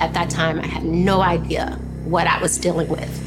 At 0.00 0.14
that 0.14 0.30
time, 0.30 0.58
I 0.60 0.66
had 0.66 0.84
no 0.84 1.20
idea 1.20 1.78
what 2.04 2.26
I 2.26 2.40
was 2.40 2.56
dealing 2.58 2.88
with. 2.88 3.18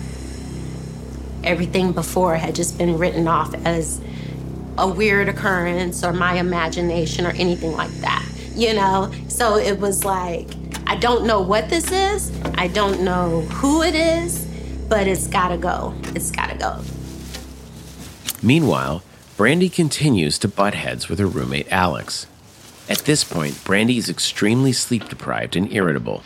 Everything 1.44 1.92
before 1.92 2.36
had 2.36 2.56
just 2.56 2.78
been 2.78 2.98
written 2.98 3.28
off 3.28 3.54
as 3.66 4.02
a 4.78 4.88
weird 4.88 5.30
occurrence 5.30 6.04
or 6.04 6.12
my 6.12 6.36
imagination 6.36 7.26
or 7.26 7.32
anything 7.32 7.74
like 7.74 7.92
that, 8.02 8.26
you 8.56 8.74
know? 8.74 9.12
So 9.28 9.58
it 9.58 9.80
was 9.80 10.04
like, 10.04 10.50
I 10.88 10.96
don't 10.98 11.26
know 11.26 11.42
what 11.42 11.70
this 11.70 11.92
is, 11.92 12.32
I 12.56 12.68
don't 12.68 13.02
know 13.02 13.42
who 13.42 13.82
it 13.82 13.96
is, 13.96 14.46
but 14.88 15.08
it's 15.08 15.28
gotta 15.28 15.58
go. 15.58 15.94
It's 16.14 16.32
gotta 16.32 16.58
go. 16.58 16.82
Meanwhile, 18.44 19.04
Brandi 19.38 19.74
continues 19.74 20.38
to 20.40 20.48
butt 20.48 20.76
heads 20.76 21.10
with 21.10 21.20
her 21.20 21.28
roommate 21.28 21.72
Alex. 21.72 22.28
At 22.88 23.00
this 23.00 23.24
point, 23.24 23.56
Brandi 23.56 23.98
is 23.98 24.10
extremely 24.10 24.72
sleep 24.72 25.10
deprived 25.10 25.56
and 25.56 25.74
irritable. 25.74 26.22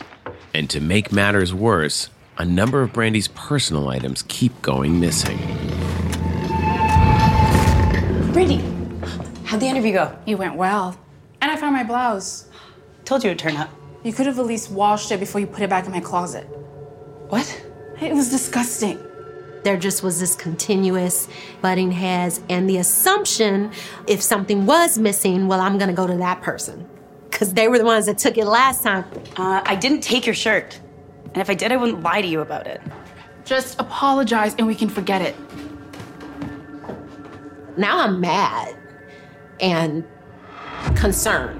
And 0.52 0.68
to 0.70 0.80
make 0.80 1.10
matters 1.10 1.54
worse, 1.54 2.10
a 2.36 2.44
number 2.44 2.82
of 2.82 2.92
Brandi's 2.92 3.28
personal 3.28 3.88
items 3.88 4.24
keep 4.28 4.60
going 4.60 5.00
missing. 5.00 5.38
Brandi, 8.32 8.60
how'd 9.46 9.60
the 9.60 9.66
interview 9.66 9.94
go? 9.94 10.14
It 10.26 10.36
went 10.36 10.54
well. 10.54 10.98
And 11.40 11.50
I 11.50 11.56
found 11.56 11.74
my 11.74 11.82
blouse. 11.82 12.46
Told 13.06 13.24
you 13.24 13.30
it'd 13.30 13.38
turn 13.38 13.56
up. 13.56 13.70
You 14.02 14.12
could 14.12 14.26
have 14.26 14.38
at 14.38 14.46
least 14.46 14.70
washed 14.70 15.10
it 15.12 15.20
before 15.20 15.40
you 15.40 15.46
put 15.46 15.62
it 15.62 15.70
back 15.70 15.86
in 15.86 15.92
my 15.92 16.00
closet. 16.00 16.44
What? 17.28 17.66
It 18.00 18.14
was 18.14 18.30
disgusting. 18.30 18.98
There 19.62 19.76
just 19.76 20.02
was 20.02 20.18
this 20.18 20.34
continuous 20.34 21.28
butting 21.60 21.92
heads 21.92 22.40
and 22.48 22.68
the 22.68 22.78
assumption 22.78 23.72
if 24.06 24.22
something 24.22 24.64
was 24.64 24.96
missing, 24.96 25.48
well, 25.48 25.60
I'm 25.60 25.76
gonna 25.76 25.92
go 25.92 26.06
to 26.06 26.16
that 26.16 26.40
person. 26.40 26.88
Because 27.28 27.52
they 27.52 27.68
were 27.68 27.78
the 27.78 27.84
ones 27.84 28.06
that 28.06 28.16
took 28.16 28.38
it 28.38 28.46
last 28.46 28.82
time. 28.82 29.04
Uh, 29.36 29.62
I 29.64 29.76
didn't 29.76 30.00
take 30.00 30.24
your 30.24 30.34
shirt. 30.34 30.80
And 31.26 31.36
if 31.36 31.50
I 31.50 31.54
did, 31.54 31.72
I 31.72 31.76
wouldn't 31.76 32.02
lie 32.02 32.22
to 32.22 32.26
you 32.26 32.40
about 32.40 32.66
it. 32.66 32.80
Just 33.44 33.78
apologize 33.78 34.54
and 34.56 34.66
we 34.66 34.74
can 34.74 34.88
forget 34.88 35.20
it. 35.20 35.36
Now 37.76 38.00
I'm 38.00 38.18
mad 38.20 38.76
and 39.60 40.04
concerned. 40.96 41.59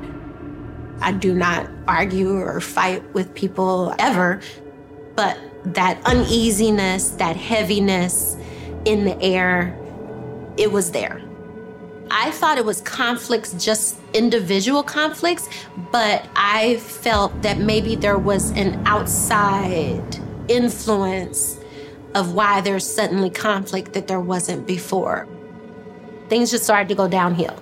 I 1.01 1.13
do 1.13 1.35
not 1.35 1.69
argue 1.89 2.37
or 2.37 2.61
fight 2.61 3.03
with 3.15 3.35
people 3.35 3.95
ever, 3.99 4.41
but 5.17 5.39
that 5.65 6.01
uneasiness, 6.05 7.11
that 7.11 7.37
heaviness 7.37 8.37
in 8.85 9.05
the 9.05 9.21
air, 9.23 9.77
it 10.57 10.73
was 10.73 10.93
there. 10.93 11.23
I 12.11 12.33
thought 12.33 12.59
it 12.59 12.65
was 12.65 12.81
conflicts, 12.81 13.53
just 13.53 13.97
individual 14.15 14.83
conflicts, 14.83 15.49
but 15.93 16.29
I 16.35 16.79
felt 16.79 17.43
that 17.43 17.59
maybe 17.59 17.95
there 17.95 18.19
was 18.19 18.51
an 18.51 18.83
outside 18.87 20.19
influence 20.49 21.59
of 22.15 22.35
why 22.35 22.61
there's 22.61 22.85
suddenly 22.93 23.31
conflict 23.31 23.93
that 23.93 24.09
there 24.09 24.21
wasn't 24.21 24.67
before. 24.67 25.29
Things 26.29 26.51
just 26.51 26.65
started 26.65 26.89
to 26.89 26.95
go 26.95 27.07
downhill. 27.07 27.57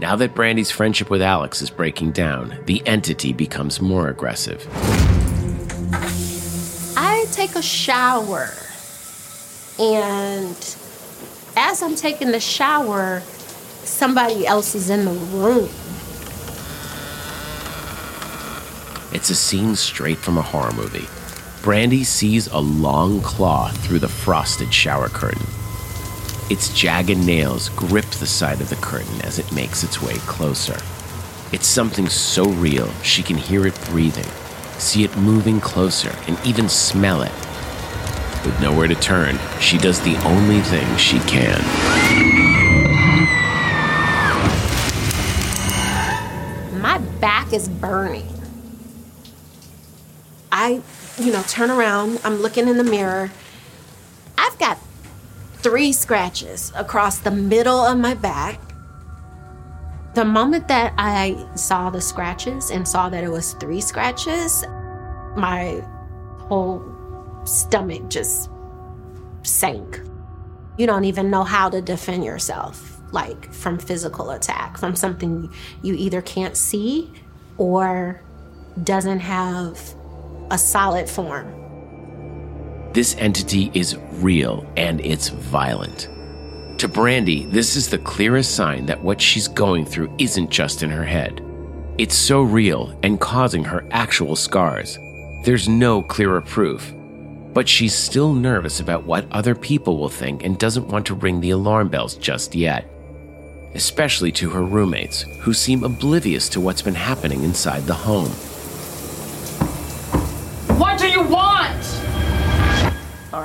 Now 0.00 0.14
that 0.14 0.32
Brandi's 0.32 0.70
friendship 0.70 1.10
with 1.10 1.20
Alex 1.20 1.60
is 1.60 1.70
breaking 1.70 2.12
down, 2.12 2.56
the 2.66 2.86
entity 2.86 3.32
becomes 3.32 3.80
more 3.80 4.08
aggressive. 4.08 4.64
I 6.96 7.26
take 7.32 7.56
a 7.56 7.62
shower, 7.62 8.54
and 9.80 10.76
as 11.56 11.82
I'm 11.82 11.96
taking 11.96 12.30
the 12.30 12.38
shower, 12.38 13.22
somebody 13.82 14.46
else 14.46 14.76
is 14.76 14.88
in 14.88 15.04
the 15.04 15.10
room. 15.10 15.68
It's 19.12 19.30
a 19.30 19.34
scene 19.34 19.74
straight 19.74 20.18
from 20.18 20.38
a 20.38 20.42
horror 20.42 20.72
movie. 20.74 21.08
Brandi 21.62 22.04
sees 22.04 22.46
a 22.46 22.58
long 22.58 23.20
claw 23.20 23.70
through 23.70 23.98
the 23.98 24.08
frosted 24.08 24.72
shower 24.72 25.08
curtain. 25.08 25.57
Its 26.50 26.72
jagged 26.72 27.18
nails 27.18 27.68
grip 27.68 28.06
the 28.06 28.26
side 28.26 28.62
of 28.62 28.70
the 28.70 28.76
curtain 28.76 29.20
as 29.20 29.38
it 29.38 29.52
makes 29.52 29.84
its 29.84 30.00
way 30.00 30.14
closer. 30.20 30.78
It's 31.52 31.66
something 31.66 32.08
so 32.08 32.44
real 32.48 32.90
she 33.02 33.22
can 33.22 33.36
hear 33.36 33.66
it 33.66 33.78
breathing, 33.90 34.24
see 34.78 35.04
it 35.04 35.14
moving 35.18 35.60
closer, 35.60 36.16
and 36.26 36.38
even 36.46 36.70
smell 36.70 37.20
it. 37.20 37.32
With 38.46 38.58
nowhere 38.62 38.88
to 38.88 38.94
turn, 38.94 39.38
she 39.60 39.76
does 39.76 40.00
the 40.00 40.16
only 40.24 40.60
thing 40.62 40.96
she 40.96 41.18
can. 41.20 41.60
My 46.80 46.96
back 47.20 47.52
is 47.52 47.68
burning. 47.68 48.26
I, 50.50 50.80
you 51.18 51.30
know, 51.30 51.42
turn 51.42 51.70
around, 51.70 52.20
I'm 52.24 52.36
looking 52.36 52.68
in 52.68 52.78
the 52.78 52.84
mirror. 52.84 53.30
Three 55.60 55.92
scratches 55.92 56.72
across 56.76 57.18
the 57.18 57.32
middle 57.32 57.80
of 57.80 57.98
my 57.98 58.14
back. 58.14 58.60
The 60.14 60.24
moment 60.24 60.68
that 60.68 60.94
I 60.96 61.48
saw 61.56 61.90
the 61.90 62.00
scratches 62.00 62.70
and 62.70 62.86
saw 62.86 63.08
that 63.08 63.24
it 63.24 63.28
was 63.28 63.54
three 63.54 63.80
scratches, 63.80 64.64
my 65.36 65.82
whole 66.38 66.84
stomach 67.44 68.08
just 68.08 68.50
sank. 69.42 70.00
You 70.76 70.86
don't 70.86 71.04
even 71.04 71.28
know 71.28 71.42
how 71.42 71.68
to 71.70 71.82
defend 71.82 72.24
yourself, 72.24 73.00
like 73.10 73.52
from 73.52 73.78
physical 73.78 74.30
attack, 74.30 74.78
from 74.78 74.94
something 74.94 75.52
you 75.82 75.94
either 75.94 76.22
can't 76.22 76.56
see 76.56 77.12
or 77.56 78.22
doesn't 78.84 79.20
have 79.20 79.76
a 80.52 80.58
solid 80.58 81.08
form. 81.08 81.57
This 82.92 83.16
entity 83.18 83.70
is 83.74 83.96
real 84.12 84.66
and 84.76 85.00
it's 85.02 85.28
violent. 85.28 86.08
To 86.78 86.88
Brandi, 86.88 87.50
this 87.50 87.76
is 87.76 87.88
the 87.88 87.98
clearest 87.98 88.54
sign 88.54 88.86
that 88.86 89.02
what 89.02 89.20
she's 89.20 89.48
going 89.48 89.84
through 89.84 90.14
isn't 90.18 90.50
just 90.50 90.82
in 90.82 90.90
her 90.90 91.04
head. 91.04 91.44
It's 91.98 92.14
so 92.14 92.42
real 92.42 92.98
and 93.02 93.20
causing 93.20 93.64
her 93.64 93.86
actual 93.90 94.36
scars. 94.36 94.98
There's 95.44 95.68
no 95.68 96.02
clearer 96.02 96.40
proof. 96.40 96.94
But 97.52 97.68
she's 97.68 97.94
still 97.94 98.32
nervous 98.32 98.80
about 98.80 99.04
what 99.04 99.26
other 99.32 99.54
people 99.54 99.98
will 99.98 100.08
think 100.08 100.44
and 100.44 100.58
doesn't 100.58 100.88
want 100.88 101.06
to 101.06 101.14
ring 101.14 101.40
the 101.40 101.50
alarm 101.50 101.88
bells 101.88 102.14
just 102.14 102.54
yet. 102.54 102.88
Especially 103.74 104.32
to 104.32 104.48
her 104.50 104.62
roommates, 104.62 105.22
who 105.40 105.52
seem 105.52 105.84
oblivious 105.84 106.48
to 106.50 106.60
what's 106.60 106.82
been 106.82 106.94
happening 106.94 107.42
inside 107.42 107.82
the 107.84 107.94
home. 107.94 108.30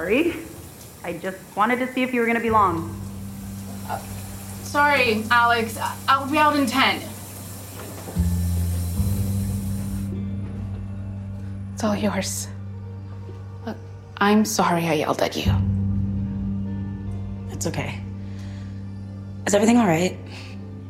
Sorry. 0.03 0.33
I 1.05 1.13
just 1.13 1.37
wanted 1.55 1.79
to 1.79 1.93
see 1.93 2.03
if 2.03 2.13
you 2.13 2.19
were 2.19 2.27
gonna 2.27 2.41
be 2.41 2.49
long. 2.49 2.93
Sorry, 4.63 5.23
Alex. 5.31 5.77
I- 5.77 5.95
I'll 6.09 6.29
be 6.29 6.37
out 6.37 6.57
in 6.57 6.65
10. 6.65 6.99
It's 11.73 11.85
all 11.85 11.95
yours. 11.95 12.49
Look, 13.65 13.77
I'm 14.17 14.43
sorry 14.43 14.89
I 14.89 14.95
yelled 14.95 15.21
at 15.21 15.37
you. 15.37 15.53
It's 17.53 17.65
okay. 17.67 17.97
Is 19.47 19.53
everything 19.55 19.77
all 19.77 19.87
right? 19.87 20.17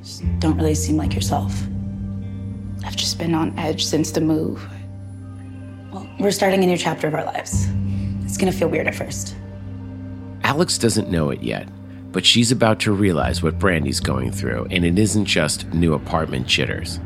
Just 0.01 0.23
don't 0.39 0.57
really 0.57 0.73
seem 0.73 0.97
like 0.97 1.13
yourself. 1.13 1.53
I've 2.83 2.95
just 2.95 3.19
been 3.19 3.35
on 3.35 3.53
edge 3.59 3.85
since 3.85 4.09
the 4.09 4.21
move. 4.21 4.67
Well, 5.91 6.09
we're 6.19 6.31
starting 6.31 6.63
a 6.63 6.65
new 6.65 6.77
chapter 6.77 7.07
of 7.07 7.13
our 7.13 7.25
lives. 7.25 7.67
It's 8.33 8.39
gonna 8.39 8.51
feel 8.51 8.67
weird 8.67 8.87
at 8.87 8.95
first. 8.95 9.35
Alex 10.43 10.79
doesn't 10.79 11.07
know 11.07 11.29
it 11.29 11.43
yet, 11.43 11.69
but 12.11 12.25
she's 12.25 12.51
about 12.51 12.79
to 12.79 12.91
realize 12.91 13.43
what 13.43 13.59
Brandi's 13.59 13.99
going 13.99 14.31
through, 14.31 14.65
and 14.71 14.83
it 14.83 14.97
isn't 14.97 15.25
just 15.25 15.71
new 15.71 15.93
apartment 15.93 16.47
jitters. 16.47 16.99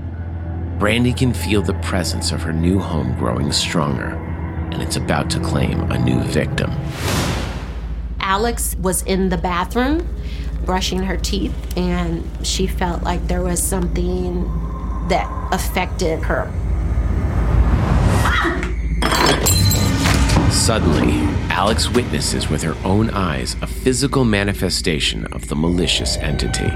Brandi 0.80 1.18
can 1.18 1.34
feel 1.34 1.62
the 1.62 1.74
presence 1.84 2.32
of 2.32 2.44
her 2.44 2.54
new 2.54 2.80
home 2.80 3.13
growing 3.20 3.52
stronger, 3.52 4.12
and 4.72 4.82
it's 4.82 4.96
about 4.96 5.30
to 5.32 5.42
claim 5.42 5.92
a 5.92 6.00
new 6.00 6.22
victim. 6.22 6.72
Alex 8.22 8.78
was 8.78 9.02
in 9.02 9.28
the 9.28 9.38
bathroom 9.38 10.08
brushing 10.66 11.04
her 11.04 11.18
teeth, 11.18 11.54
and 11.78 12.24
she 12.42 12.68
felt 12.68 13.04
like 13.04 13.28
there 13.28 13.42
was 13.42 13.62
something 13.62 14.46
that 15.10 15.30
affected 15.52 16.24
her. 16.24 16.50
Suddenly, 20.58 21.13
Alex 21.50 21.88
witnesses 21.88 22.50
with 22.50 22.62
her 22.62 22.76
own 22.84 23.10
eyes 23.12 23.56
a 23.62 23.67
physical 23.67 24.26
manifestation 24.26 25.26
of 25.28 25.48
the 25.48 25.56
malicious 25.56 26.17
entity. 26.17 26.67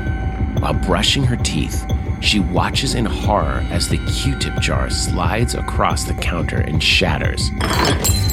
While 0.62 0.76
brushing 0.76 1.24
her 1.24 1.36
teeth, 1.36 1.86
she 2.22 2.40
watches 2.40 2.94
in 2.94 3.06
horror 3.06 3.66
as 3.70 3.90
the 3.90 3.98
Q 4.08 4.40
tip 4.40 4.60
jar 4.62 4.90
slides 4.90 5.56
across 5.56 6.06
the 6.06 6.14
counter 6.14 6.62
and 6.62 6.82
shatters. 6.82 7.50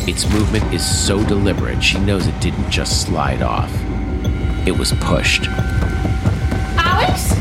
Its 0.06 0.30
movement 0.30 0.72
is 0.72 0.86
so 0.86 1.24
deliberate, 1.24 1.82
she 1.82 1.98
knows 1.98 2.28
it 2.28 2.40
didn't 2.40 2.70
just 2.70 3.02
slide 3.02 3.42
off, 3.42 3.72
it 4.64 4.78
was 4.78 4.92
pushed. 5.00 5.48
Alex? 6.78 7.37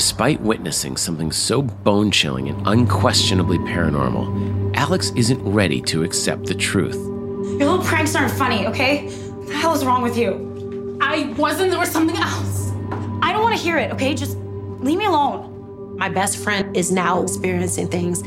Despite 0.00 0.40
witnessing 0.40 0.96
something 0.96 1.30
so 1.30 1.60
bone 1.60 2.10
chilling 2.10 2.48
and 2.48 2.66
unquestionably 2.66 3.58
paranormal, 3.58 4.74
Alex 4.74 5.12
isn't 5.14 5.42
ready 5.44 5.82
to 5.82 6.04
accept 6.04 6.46
the 6.46 6.54
truth. 6.54 6.94
Your 6.94 7.66
little 7.68 7.82
pranks 7.84 8.14
aren't 8.14 8.32
funny, 8.32 8.66
okay? 8.66 9.10
What 9.10 9.48
the 9.48 9.52
hell 9.52 9.74
is 9.74 9.84
wrong 9.84 10.00
with 10.00 10.16
you? 10.16 10.96
I 11.02 11.34
wasn't, 11.36 11.70
there 11.70 11.78
was 11.78 11.90
something 11.90 12.16
else. 12.16 12.70
I 13.20 13.30
don't 13.34 13.42
want 13.42 13.58
to 13.58 13.62
hear 13.62 13.76
it, 13.76 13.92
okay? 13.92 14.14
Just 14.14 14.38
leave 14.80 14.96
me 14.96 15.04
alone. 15.04 15.98
My 15.98 16.08
best 16.08 16.38
friend 16.38 16.74
is 16.74 16.90
now 16.90 17.22
experiencing 17.22 17.88
things. 17.88 18.22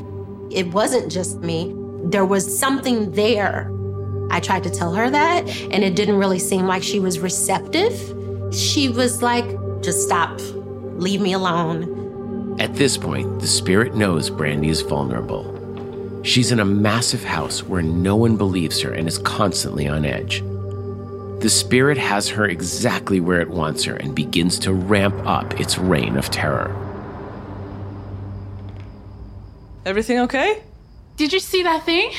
It 0.55 0.71
wasn't 0.75 1.11
just 1.11 1.39
me, 1.39 1.73
there 2.03 2.23
was 2.23 2.59
something 2.59 3.13
there. 3.13 3.71
I 4.29 4.39
tried 4.41 4.61
to 4.65 4.69
tell 4.69 4.93
her 4.93 5.09
that, 5.09 5.49
and 5.49 5.83
it 5.83 5.95
didn't 5.95 6.17
really 6.19 6.37
seem 6.37 6.67
like 6.67 6.83
she 6.83 6.99
was 6.99 7.17
receptive. 7.17 7.95
She 8.53 8.89
was 8.89 9.23
like, 9.23 9.47
just 9.81 10.03
stop, 10.03 10.39
leave 10.97 11.21
me 11.21 11.33
alone. 11.33 12.55
At 12.59 12.75
this 12.75 12.97
point, 12.97 13.39
the 13.39 13.47
spirit 13.47 13.95
knows 13.95 14.29
Brandi 14.29 14.69
is 14.69 14.81
vulnerable. 14.81 15.49
She's 16.23 16.51
in 16.51 16.59
a 16.59 16.65
massive 16.65 17.23
house 17.23 17.63
where 17.63 17.81
no 17.81 18.15
one 18.15 18.37
believes 18.37 18.79
her 18.81 18.93
and 18.93 19.07
is 19.07 19.17
constantly 19.17 19.87
on 19.87 20.05
edge. 20.05 20.41
The 21.41 21.49
spirit 21.49 21.97
has 21.97 22.29
her 22.29 22.45
exactly 22.45 23.19
where 23.19 23.41
it 23.41 23.49
wants 23.49 23.83
her 23.83 23.95
and 23.95 24.15
begins 24.15 24.57
to 24.59 24.71
ramp 24.71 25.15
up 25.25 25.59
its 25.59 25.77
reign 25.77 26.15
of 26.15 26.29
terror. 26.29 26.73
Everything 29.85 30.19
okay? 30.21 30.63
Did 31.17 31.33
you 31.33 31.39
see 31.39 31.63
that 31.63 31.83
thing? 31.83 32.11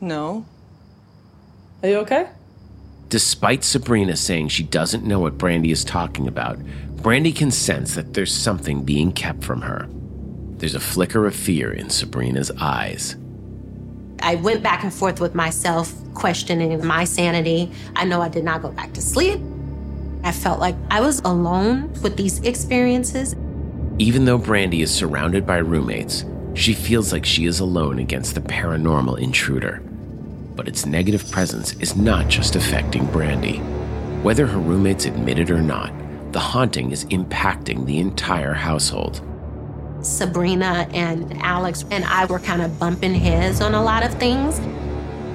No. 0.00 0.46
Are 1.82 1.88
you 1.88 1.96
okay? 1.98 2.28
Despite 3.08 3.64
Sabrina 3.64 4.14
saying 4.16 4.48
she 4.48 4.62
doesn't 4.62 5.04
know 5.04 5.18
what 5.18 5.36
Brandi 5.36 5.72
is 5.72 5.84
talking 5.84 6.28
about, 6.28 6.56
Brandi 7.02 7.34
can 7.34 7.50
sense 7.50 7.94
that 7.94 8.12
there's 8.12 8.34
something 8.34 8.82
being 8.82 9.10
kept 9.12 9.42
from 9.42 9.62
her. 9.62 9.88
There's 10.58 10.74
a 10.74 10.80
flicker 10.80 11.26
of 11.26 11.34
fear 11.34 11.72
in 11.72 11.88
Sabrina's 11.88 12.50
eyes. 12.60 13.16
I 14.20 14.34
went 14.34 14.62
back 14.62 14.84
and 14.84 14.92
forth 14.92 15.18
with 15.18 15.34
myself, 15.34 15.94
questioning 16.12 16.86
my 16.86 17.04
sanity. 17.04 17.72
I 17.96 18.04
know 18.04 18.20
I 18.20 18.28
did 18.28 18.44
not 18.44 18.60
go 18.60 18.70
back 18.70 18.92
to 18.92 19.00
sleep. 19.00 19.40
I 20.24 20.32
felt 20.32 20.60
like 20.60 20.74
I 20.90 21.00
was 21.00 21.20
alone 21.20 21.90
with 22.02 22.18
these 22.18 22.38
experiences. 22.40 23.34
Even 23.98 24.26
though 24.26 24.38
Brandi 24.38 24.82
is 24.82 24.90
surrounded 24.94 25.46
by 25.46 25.56
roommates, 25.56 26.26
she 26.52 26.74
feels 26.74 27.14
like 27.14 27.24
she 27.24 27.46
is 27.46 27.60
alone 27.60 27.98
against 27.98 28.34
the 28.34 28.42
paranormal 28.42 29.18
intruder. 29.18 29.82
But 30.54 30.68
its 30.68 30.84
negative 30.84 31.30
presence 31.30 31.72
is 31.76 31.96
not 31.96 32.28
just 32.28 32.56
affecting 32.56 33.06
Brandi. 33.06 33.62
Whether 34.22 34.46
her 34.46 34.58
roommates 34.58 35.06
admit 35.06 35.38
it 35.38 35.50
or 35.50 35.62
not, 35.62 35.94
the 36.32 36.38
haunting 36.38 36.92
is 36.92 37.04
impacting 37.06 37.86
the 37.86 37.98
entire 37.98 38.54
household. 38.54 39.22
Sabrina 40.02 40.88
and 40.92 41.36
Alex 41.42 41.84
and 41.90 42.04
I 42.04 42.24
were 42.24 42.38
kind 42.38 42.62
of 42.62 42.78
bumping 42.78 43.14
heads 43.14 43.60
on 43.60 43.74
a 43.74 43.82
lot 43.82 44.04
of 44.04 44.14
things. 44.14 44.60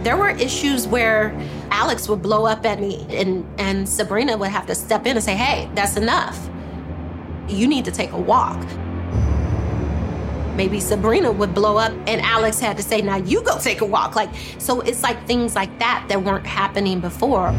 There 0.03 0.17
were 0.17 0.29
issues 0.29 0.88
where 0.88 1.36
Alex 1.71 2.08
would 2.08 2.21
blow 2.21 2.45
up 2.45 2.65
at 2.65 2.79
me 2.79 3.05
and, 3.10 3.45
and 3.60 3.88
Sabrina 3.88 4.38
would 4.38 4.49
have 4.49 4.67
to 4.67 4.75
step 4.75 5.05
in 5.05 5.15
and 5.15 5.23
say, 5.23 5.36
hey, 5.36 5.69
that's 5.75 5.97
enough. 5.97 6.49
You 7.47 7.67
need 7.67 7.86
to 7.86 7.91
take 7.91 8.12
a 8.12 8.19
walk. 8.19 8.63
Maybe 10.55 10.79
Sabrina 10.79 11.31
would 11.31 11.53
blow 11.53 11.77
up 11.77 11.91
and 12.08 12.21
Alex 12.21 12.60
had 12.60 12.77
to 12.77 12.84
say, 12.84 13.01
now 13.01 13.17
you 13.17 13.41
go 13.41 13.60
take 13.60 13.81
a 13.81 13.86
walk. 13.86 14.15
Like, 14.15 14.29
so 14.58 14.81
it's 14.81 15.03
like 15.03 15.27
things 15.27 15.55
like 15.55 15.77
that 15.79 16.05
that 16.08 16.23
weren't 16.23 16.47
happening 16.47 17.01
before. 17.01 17.53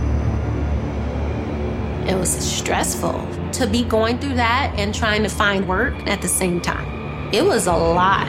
It 2.09 2.15
was 2.15 2.31
stressful 2.31 3.27
to 3.55 3.67
be 3.67 3.83
going 3.83 4.19
through 4.19 4.35
that 4.35 4.73
and 4.77 4.95
trying 4.95 5.25
to 5.25 5.29
find 5.29 5.67
work 5.67 5.93
at 6.07 6.23
the 6.23 6.29
same 6.29 6.61
time. 6.61 7.35
It 7.35 7.45
was 7.45 7.67
a 7.67 7.73
lot. 7.73 8.29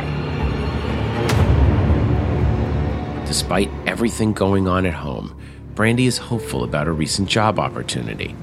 Despite 3.28 3.70
everything 3.86 4.34
going 4.34 4.68
on 4.68 4.88
at 4.88 4.96
home, 4.96 5.40
Brandi 5.76 6.08
is 6.08 6.18
hopeful 6.18 6.64
about 6.64 6.88
a 6.88 6.92
recent 6.92 7.30
job 7.30 7.60
opportunity. 7.60 8.36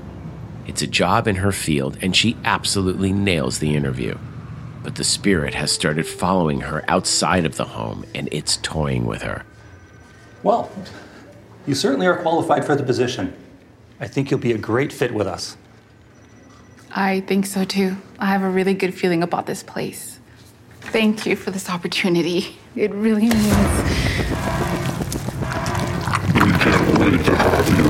It's 0.68 0.82
a 0.82 0.86
job 0.86 1.26
in 1.26 1.34
her 1.34 1.50
field, 1.50 1.98
and 2.00 2.14
she 2.14 2.36
absolutely 2.44 3.12
nails 3.12 3.58
the 3.58 3.74
interview. 3.74 4.16
But 4.84 4.94
the 4.94 5.02
spirit 5.02 5.54
has 5.54 5.72
started 5.72 6.06
following 6.06 6.60
her 6.60 6.84
outside 6.86 7.44
of 7.44 7.56
the 7.56 7.64
home, 7.64 8.04
and 8.14 8.28
it's 8.30 8.58
toying 8.58 9.04
with 9.04 9.22
her. 9.22 9.44
Well, 10.44 10.70
you 11.66 11.74
certainly 11.74 12.06
are 12.06 12.18
qualified 12.18 12.64
for 12.64 12.76
the 12.76 12.84
position. 12.84 13.34
I 14.04 14.06
think 14.06 14.30
you'll 14.30 14.38
be 14.38 14.52
a 14.52 14.58
great 14.58 14.92
fit 14.92 15.14
with 15.14 15.26
us. 15.26 15.56
I 16.94 17.20
think 17.20 17.46
so 17.46 17.64
too. 17.64 17.96
I 18.18 18.26
have 18.26 18.42
a 18.42 18.50
really 18.50 18.74
good 18.74 18.92
feeling 18.92 19.22
about 19.22 19.46
this 19.46 19.62
place. 19.62 20.20
Thank 20.82 21.24
you 21.24 21.36
for 21.36 21.50
this 21.50 21.70
opportunity. 21.70 22.58
It 22.76 22.90
really 22.92 23.22
means. 23.22 23.34
We 26.34 26.52
can't 26.52 26.98
wait 26.98 27.24
to 27.24 27.34
have 27.34 27.66
you. 27.78 27.84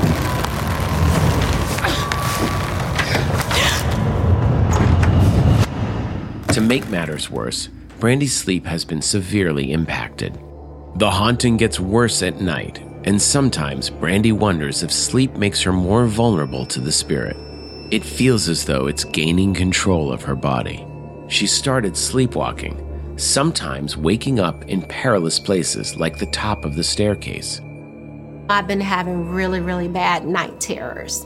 To 6.53 6.61
make 6.61 6.87
matters 6.87 7.29
worse, 7.29 7.67
Brandi's 7.99 8.33
sleep 8.33 8.65
has 8.67 8.85
been 8.85 9.01
severely 9.01 9.73
impacted. 9.73 10.39
The 10.95 11.11
haunting 11.11 11.57
gets 11.57 11.77
worse 11.77 12.23
at 12.23 12.39
night, 12.39 12.79
and 13.05 13.21
sometimes 13.21 13.89
Brandi 13.89 14.33
wonders 14.33 14.81
if 14.81 14.91
sleep 14.91 15.35
makes 15.35 15.61
her 15.61 15.71
more 15.71 16.07
vulnerable 16.07 16.65
to 16.65 16.81
the 16.81 16.91
spirit. 16.91 17.37
It 17.91 18.03
feels 18.03 18.49
as 18.49 18.65
though 18.65 18.87
it's 18.87 19.03
gaining 19.03 19.53
control 19.53 20.11
of 20.11 20.23
her 20.23 20.35
body. 20.35 20.85
She 21.27 21.45
started 21.45 21.95
sleepwalking, 21.95 23.13
sometimes 23.17 23.95
waking 23.95 24.39
up 24.39 24.65
in 24.65 24.81
perilous 24.81 25.39
places 25.39 25.95
like 25.95 26.17
the 26.17 26.25
top 26.27 26.65
of 26.65 26.75
the 26.75 26.83
staircase. 26.83 27.61
I've 28.49 28.67
been 28.67 28.81
having 28.81 29.29
really, 29.29 29.59
really 29.59 29.87
bad 29.87 30.25
night 30.25 30.59
terrors. 30.59 31.25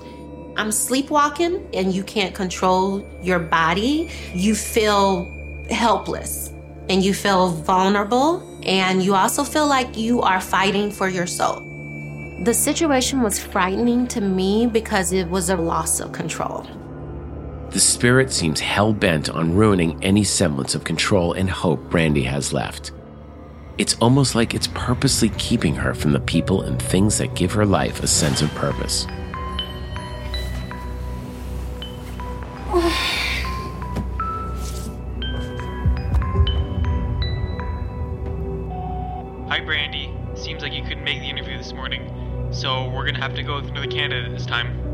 I'm 0.57 0.73
sleepwalking 0.73 1.65
and 1.73 1.93
you 1.93 2.03
can't 2.03 2.35
control 2.35 3.07
your 3.21 3.39
body. 3.39 4.09
You 4.33 4.53
feel 4.53 5.33
helpless 5.69 6.51
and 6.89 7.03
you 7.03 7.13
feel 7.13 7.49
vulnerable 7.49 8.45
and 8.63 9.01
you 9.01 9.15
also 9.15 9.45
feel 9.45 9.67
like 9.67 9.97
you 9.97 10.21
are 10.21 10.41
fighting 10.41 10.91
for 10.91 11.07
your 11.07 11.27
soul. 11.27 11.68
The 12.43 12.53
situation 12.53 13.21
was 13.21 13.37
frightening 13.37 14.07
to 14.07 14.21
me 14.21 14.65
because 14.65 15.11
it 15.11 15.29
was 15.29 15.49
a 15.49 15.57
loss 15.57 15.99
of 15.99 16.13
control. 16.13 16.65
The 17.71 17.81
spirit 17.81 18.31
seems 18.31 18.61
hell 18.61 18.93
bent 18.93 19.29
on 19.29 19.53
ruining 19.53 20.01
any 20.01 20.23
semblance 20.23 20.73
of 20.73 20.85
control 20.85 21.33
and 21.33 21.49
hope 21.49 21.81
Brandi 21.89 22.23
has 22.23 22.53
left. 22.53 22.93
It's 23.77 23.95
almost 23.95 24.35
like 24.35 24.53
it's 24.53 24.67
purposely 24.67 25.29
keeping 25.37 25.75
her 25.75 25.93
from 25.93 26.13
the 26.13 26.21
people 26.21 26.61
and 26.61 26.81
things 26.81 27.17
that 27.17 27.35
give 27.35 27.51
her 27.51 27.65
life 27.65 28.01
a 28.01 28.07
sense 28.07 28.41
of 28.41 28.49
purpose. 28.55 29.05
So 42.51 42.89
we're 42.89 43.05
gonna 43.05 43.21
have 43.21 43.35
to 43.35 43.43
go 43.43 43.55
with 43.55 43.69
another 43.69 43.87
candidate 43.87 44.31
this 44.31 44.45
time. 44.45 44.89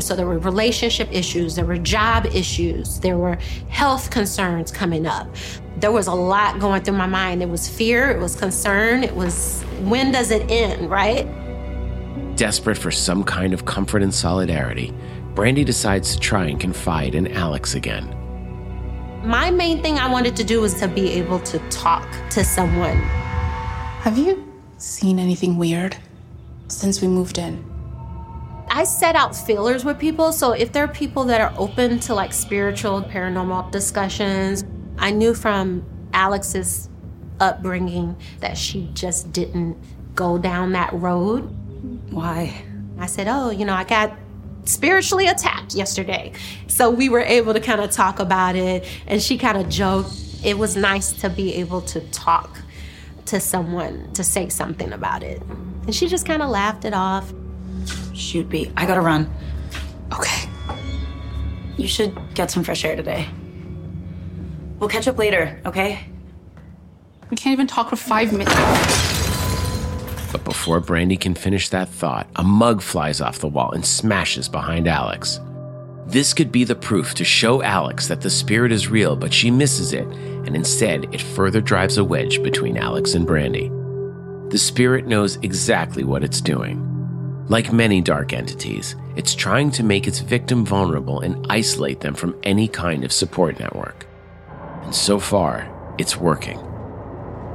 So 0.00 0.16
there 0.16 0.26
were 0.26 0.38
relationship 0.38 1.08
issues, 1.12 1.54
there 1.54 1.64
were 1.64 1.78
job 1.78 2.26
issues, 2.26 2.98
there 3.00 3.16
were 3.16 3.38
health 3.68 4.10
concerns 4.10 4.72
coming 4.72 5.06
up. 5.06 5.28
There 5.76 5.92
was 5.92 6.06
a 6.06 6.14
lot 6.14 6.58
going 6.58 6.82
through 6.82 6.96
my 6.96 7.06
mind. 7.06 7.42
It 7.42 7.48
was 7.48 7.68
fear, 7.68 8.10
it 8.10 8.18
was 8.18 8.34
concern, 8.34 9.04
it 9.04 9.14
was 9.14 9.62
when 9.82 10.10
does 10.10 10.30
it 10.30 10.50
end, 10.50 10.90
right? 10.90 11.26
Desperate 12.36 12.78
for 12.78 12.90
some 12.90 13.22
kind 13.22 13.52
of 13.52 13.64
comfort 13.66 14.02
and 14.02 14.12
solidarity, 14.12 14.92
Brandi 15.34 15.64
decides 15.64 16.14
to 16.14 16.20
try 16.20 16.46
and 16.46 16.58
confide 16.58 17.14
in 17.14 17.30
Alex 17.32 17.74
again. 17.74 18.08
My 19.24 19.50
main 19.50 19.82
thing 19.82 19.98
I 19.98 20.10
wanted 20.10 20.34
to 20.36 20.44
do 20.44 20.60
was 20.60 20.74
to 20.80 20.88
be 20.88 21.10
able 21.12 21.38
to 21.40 21.58
talk 21.70 22.08
to 22.30 22.44
someone. 22.44 22.96
Have 24.00 24.18
you 24.18 24.52
seen 24.78 25.18
anything 25.18 25.56
weird 25.56 25.96
since 26.68 27.00
we 27.00 27.08
moved 27.08 27.38
in? 27.38 27.64
I 28.70 28.84
set 28.84 29.14
out 29.14 29.36
feelers 29.36 29.84
with 29.84 29.98
people, 29.98 30.32
so 30.32 30.52
if 30.52 30.72
there 30.72 30.84
are 30.84 30.88
people 30.88 31.24
that 31.24 31.40
are 31.40 31.52
open 31.56 32.00
to 32.00 32.14
like 32.14 32.32
spiritual, 32.32 33.02
paranormal 33.02 33.70
discussions, 33.70 34.64
I 34.98 35.10
knew 35.10 35.34
from 35.34 35.84
Alex's 36.12 36.88
upbringing 37.40 38.16
that 38.40 38.56
she 38.56 38.88
just 38.94 39.32
didn't 39.32 39.76
go 40.14 40.38
down 40.38 40.72
that 40.72 40.92
road. 40.92 41.42
Why? 42.10 42.64
I 42.98 43.06
said, 43.06 43.28
Oh, 43.28 43.50
you 43.50 43.64
know, 43.64 43.74
I 43.74 43.84
got 43.84 44.16
spiritually 44.64 45.26
attacked 45.26 45.74
yesterday. 45.74 46.32
So 46.68 46.90
we 46.90 47.08
were 47.08 47.20
able 47.20 47.54
to 47.54 47.60
kind 47.60 47.80
of 47.80 47.90
talk 47.90 48.18
about 48.18 48.56
it, 48.56 48.86
and 49.06 49.22
she 49.22 49.38
kind 49.38 49.58
of 49.58 49.68
joked. 49.68 50.14
It 50.44 50.58
was 50.58 50.76
nice 50.76 51.12
to 51.12 51.30
be 51.30 51.54
able 51.54 51.80
to 51.82 52.00
talk 52.10 52.58
to 53.26 53.40
someone 53.40 54.12
to 54.12 54.22
say 54.22 54.48
something 54.48 54.92
about 54.92 55.22
it. 55.22 55.42
And 55.84 55.94
she 55.94 56.08
just 56.08 56.26
kind 56.26 56.42
of 56.42 56.50
laughed 56.50 56.84
it 56.84 56.94
off. 56.94 57.32
Shoot, 58.14 58.48
B. 58.48 58.72
I 58.76 58.86
gotta 58.86 59.00
run. 59.00 59.30
Okay. 60.12 60.48
You 61.76 61.88
should 61.88 62.16
get 62.34 62.50
some 62.50 62.64
fresh 62.64 62.84
air 62.84 62.96
today. 62.96 63.28
We'll 64.78 64.88
catch 64.88 65.08
up 65.08 65.18
later, 65.18 65.60
okay? 65.66 66.06
We 67.30 67.36
can't 67.36 67.52
even 67.52 67.66
talk 67.66 67.90
for 67.90 67.96
five 67.96 68.32
minutes. 68.32 68.54
But 70.32 70.44
before 70.44 70.80
Brandi 70.80 71.20
can 71.20 71.34
finish 71.34 71.68
that 71.68 71.88
thought, 71.88 72.28
a 72.36 72.42
mug 72.42 72.82
flies 72.82 73.20
off 73.20 73.38
the 73.38 73.48
wall 73.48 73.72
and 73.72 73.84
smashes 73.84 74.48
behind 74.48 74.88
Alex. 74.88 75.40
This 76.06 76.34
could 76.34 76.52
be 76.52 76.64
the 76.64 76.74
proof 76.74 77.14
to 77.14 77.24
show 77.24 77.62
Alex 77.62 78.08
that 78.08 78.20
the 78.20 78.30
spirit 78.30 78.72
is 78.72 78.88
real, 78.88 79.16
but 79.16 79.32
she 79.32 79.50
misses 79.50 79.92
it, 79.92 80.06
and 80.06 80.54
instead 80.54 81.12
it 81.14 81.20
further 81.20 81.60
drives 81.60 81.98
a 81.98 82.04
wedge 82.04 82.42
between 82.42 82.76
Alex 82.76 83.14
and 83.14 83.26
Brandi. 83.26 83.83
The 84.54 84.58
spirit 84.58 85.08
knows 85.08 85.34
exactly 85.42 86.04
what 86.04 86.22
it's 86.22 86.40
doing. 86.40 86.78
Like 87.48 87.72
many 87.72 88.00
dark 88.00 88.32
entities, 88.32 88.94
it's 89.16 89.34
trying 89.34 89.72
to 89.72 89.82
make 89.82 90.06
its 90.06 90.20
victim 90.20 90.64
vulnerable 90.64 91.18
and 91.18 91.44
isolate 91.50 91.98
them 91.98 92.14
from 92.14 92.38
any 92.44 92.68
kind 92.68 93.02
of 93.02 93.10
support 93.10 93.58
network. 93.58 94.06
And 94.84 94.94
so 94.94 95.18
far, 95.18 95.68
it's 95.98 96.16
working. 96.16 96.58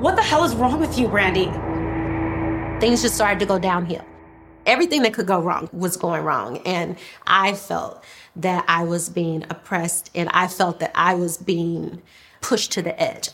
What 0.02 0.18
the 0.18 0.22
hell 0.22 0.44
is 0.44 0.54
wrong 0.56 0.82
with 0.82 1.00
you, 1.00 1.08
Brandi? 1.08 1.50
Things 2.82 3.02
just 3.02 3.16
started 3.16 3.40
to 3.40 3.46
go 3.46 3.58
downhill. 3.58 4.04
Everything 4.66 5.02
that 5.04 5.14
could 5.14 5.26
go 5.26 5.40
wrong 5.40 5.70
was 5.72 5.96
going 5.96 6.26
wrong. 6.26 6.58
And 6.66 6.98
I 7.26 7.54
felt 7.54 8.04
that 8.36 8.66
I 8.68 8.84
was 8.84 9.08
being 9.08 9.46
oppressed 9.50 10.12
and 10.14 10.28
I 10.34 10.50
felt 10.50 10.82
that 10.82 10.92
I 10.96 11.14
was 11.14 11.38
being 11.38 12.02
pushed 12.42 12.74
to 12.74 12.82
the 12.82 13.02
edge. 13.02 13.30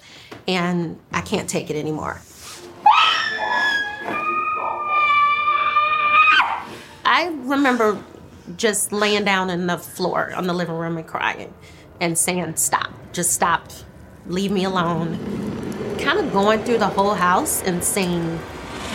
And 0.47 0.99
I 1.11 1.21
can't 1.21 1.49
take 1.49 1.71
it 1.71 1.75
anymore. 1.75 2.21
I 7.05 7.27
remember 7.43 8.03
just 8.57 8.91
laying 8.91 9.25
down 9.25 9.49
in 9.49 9.67
the 9.67 9.77
floor 9.77 10.33
on 10.35 10.47
the 10.47 10.53
living 10.53 10.75
room 10.75 10.97
and 10.97 11.07
crying 11.07 11.53
and 12.01 12.17
saying, 12.17 12.55
Stop, 12.55 12.91
just 13.13 13.31
stop 13.31 13.71
leave 14.27 14.51
me 14.51 14.63
alone. 14.63 15.17
Kind 15.99 16.19
of 16.19 16.31
going 16.31 16.63
through 16.63 16.79
the 16.79 16.87
whole 16.87 17.13
house 17.13 17.61
and 17.63 17.83
saying, 17.83 18.39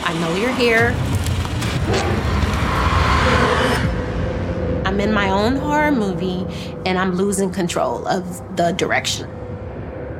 I 0.04 0.12
know 0.14 0.34
you're 0.34 0.54
here. 0.54 0.94
I'm 4.84 5.00
in 5.00 5.12
my 5.12 5.30
own 5.30 5.56
horror 5.56 5.92
movie 5.92 6.46
and 6.84 6.98
I'm 6.98 7.14
losing 7.14 7.52
control 7.52 8.06
of 8.08 8.56
the 8.56 8.72
direction. 8.72 9.28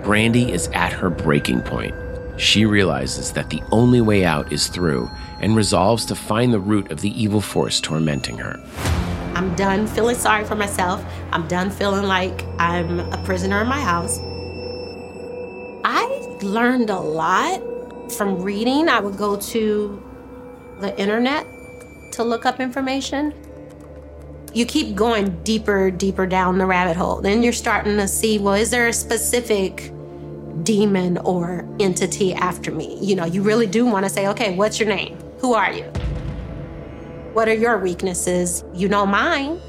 Brandi 0.02 0.48
is 0.48 0.68
at 0.68 0.92
her 0.92 1.10
breaking 1.10 1.62
point. 1.62 1.94
She 2.36 2.64
realizes 2.64 3.32
that 3.32 3.50
the 3.50 3.62
only 3.70 4.00
way 4.00 4.24
out 4.24 4.52
is 4.52 4.68
through 4.68 5.10
and 5.40 5.56
resolves 5.56 6.04
to 6.06 6.14
find 6.14 6.52
the 6.52 6.60
root 6.60 6.90
of 6.90 7.00
the 7.00 7.22
evil 7.22 7.40
force 7.40 7.80
tormenting 7.80 8.38
her. 8.38 8.60
I'm 9.34 9.54
done 9.56 9.86
feeling 9.86 10.16
sorry 10.16 10.44
for 10.44 10.54
myself. 10.54 11.04
I'm 11.32 11.46
done 11.48 11.70
feeling 11.70 12.04
like 12.04 12.44
I'm 12.58 13.00
a 13.00 13.22
prisoner 13.24 13.60
in 13.60 13.68
my 13.68 13.80
house. 13.80 14.18
I 15.84 16.04
learned 16.42 16.90
a 16.90 16.98
lot 16.98 17.62
from 18.12 18.42
reading. 18.42 18.88
I 18.88 19.00
would 19.00 19.16
go 19.16 19.36
to 19.36 20.02
the 20.80 20.98
internet 20.98 21.46
to 22.12 22.24
look 22.24 22.44
up 22.44 22.60
information. 22.60 23.32
You 24.52 24.66
keep 24.66 24.96
going 24.96 25.42
deeper, 25.44 25.90
deeper 25.90 26.26
down 26.26 26.58
the 26.58 26.66
rabbit 26.66 26.96
hole. 26.96 27.20
Then 27.20 27.42
you're 27.42 27.52
starting 27.52 27.96
to 27.98 28.08
see 28.08 28.38
well, 28.38 28.54
is 28.54 28.70
there 28.70 28.88
a 28.88 28.92
specific 28.92 29.92
demon 30.62 31.18
or 31.18 31.66
entity 31.80 32.34
after 32.34 32.70
me? 32.70 32.98
You 33.00 33.16
know, 33.16 33.24
you 33.24 33.42
really 33.42 33.66
do 33.66 33.86
want 33.86 34.04
to 34.04 34.10
say, 34.10 34.28
okay, 34.28 34.54
what's 34.54 34.78
your 34.78 34.88
name? 34.88 35.18
Who 35.38 35.54
are 35.54 35.72
you? 35.72 35.84
What 37.32 37.48
are 37.48 37.54
your 37.54 37.78
weaknesses? 37.78 38.64
You 38.74 38.88
know 38.88 39.06
mine. 39.06 39.60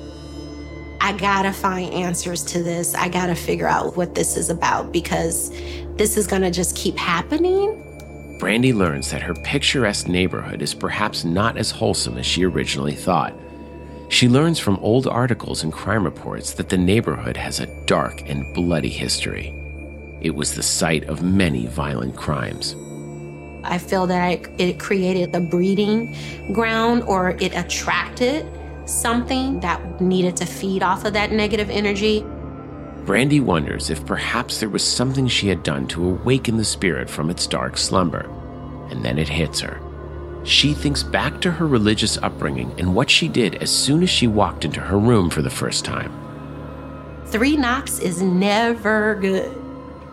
I 0.99 1.13
gotta 1.13 1.51
find 1.51 1.93
answers 1.93 2.43
to 2.45 2.61
this. 2.61 2.93
I 2.95 3.09
gotta 3.09 3.35
figure 3.35 3.67
out 3.67 3.97
what 3.97 4.15
this 4.15 4.37
is 4.37 4.49
about 4.49 4.91
because 4.91 5.51
this 5.95 6.17
is 6.17 6.27
gonna 6.27 6.51
just 6.51 6.75
keep 6.75 6.97
happening. 6.97 7.87
Brandi 8.39 8.73
learns 8.73 9.11
that 9.11 9.21
her 9.21 9.33
picturesque 9.33 10.07
neighborhood 10.07 10.61
is 10.61 10.73
perhaps 10.73 11.23
not 11.23 11.57
as 11.57 11.69
wholesome 11.69 12.17
as 12.17 12.25
she 12.25 12.43
originally 12.43 12.95
thought. 12.95 13.35
She 14.09 14.27
learns 14.27 14.59
from 14.59 14.77
old 14.77 15.07
articles 15.07 15.63
and 15.63 15.71
crime 15.71 16.03
reports 16.03 16.53
that 16.53 16.69
the 16.69 16.77
neighborhood 16.77 17.37
has 17.37 17.59
a 17.59 17.85
dark 17.85 18.27
and 18.27 18.53
bloody 18.53 18.89
history. 18.89 19.60
It 20.21 20.35
was 20.35 20.53
the 20.53 20.63
site 20.63 21.03
of 21.05 21.23
many 21.23 21.65
violent 21.65 22.15
crimes. 22.15 22.75
I 23.63 23.77
feel 23.77 24.07
that 24.07 24.23
I, 24.23 24.41
it 24.57 24.79
created 24.79 25.35
a 25.35 25.39
breeding 25.39 26.15
ground 26.53 27.03
or 27.03 27.31
it 27.39 27.55
attracted 27.55 28.45
something 28.85 29.59
that 29.59 30.01
needed 30.01 30.35
to 30.37 30.45
feed 30.45 30.83
off 30.83 31.05
of 31.05 31.13
that 31.13 31.31
negative 31.31 31.69
energy. 31.69 32.21
Brandi 33.05 33.41
wonders 33.41 33.89
if 33.89 34.05
perhaps 34.05 34.59
there 34.59 34.69
was 34.69 34.83
something 34.83 35.27
she 35.27 35.47
had 35.47 35.63
done 35.63 35.87
to 35.87 36.05
awaken 36.05 36.57
the 36.57 36.65
spirit 36.65 37.09
from 37.09 37.29
its 37.29 37.47
dark 37.47 37.77
slumber. 37.77 38.29
And 38.91 39.03
then 39.03 39.17
it 39.17 39.29
hits 39.29 39.59
her. 39.61 39.79
She 40.43 40.73
thinks 40.73 41.03
back 41.03 41.39
to 41.41 41.51
her 41.51 41.67
religious 41.67 42.17
upbringing 42.17 42.73
and 42.79 42.95
what 42.95 43.09
she 43.09 43.27
did 43.27 43.55
as 43.55 43.71
soon 43.71 44.03
as 44.03 44.09
she 44.09 44.27
walked 44.27 44.65
into 44.65 44.81
her 44.81 44.97
room 44.97 45.29
for 45.29 45.41
the 45.41 45.49
first 45.49 45.85
time. 45.85 46.11
Three 47.27 47.55
knocks 47.55 47.99
is 47.99 48.21
never 48.21 49.15
good. 49.15 49.60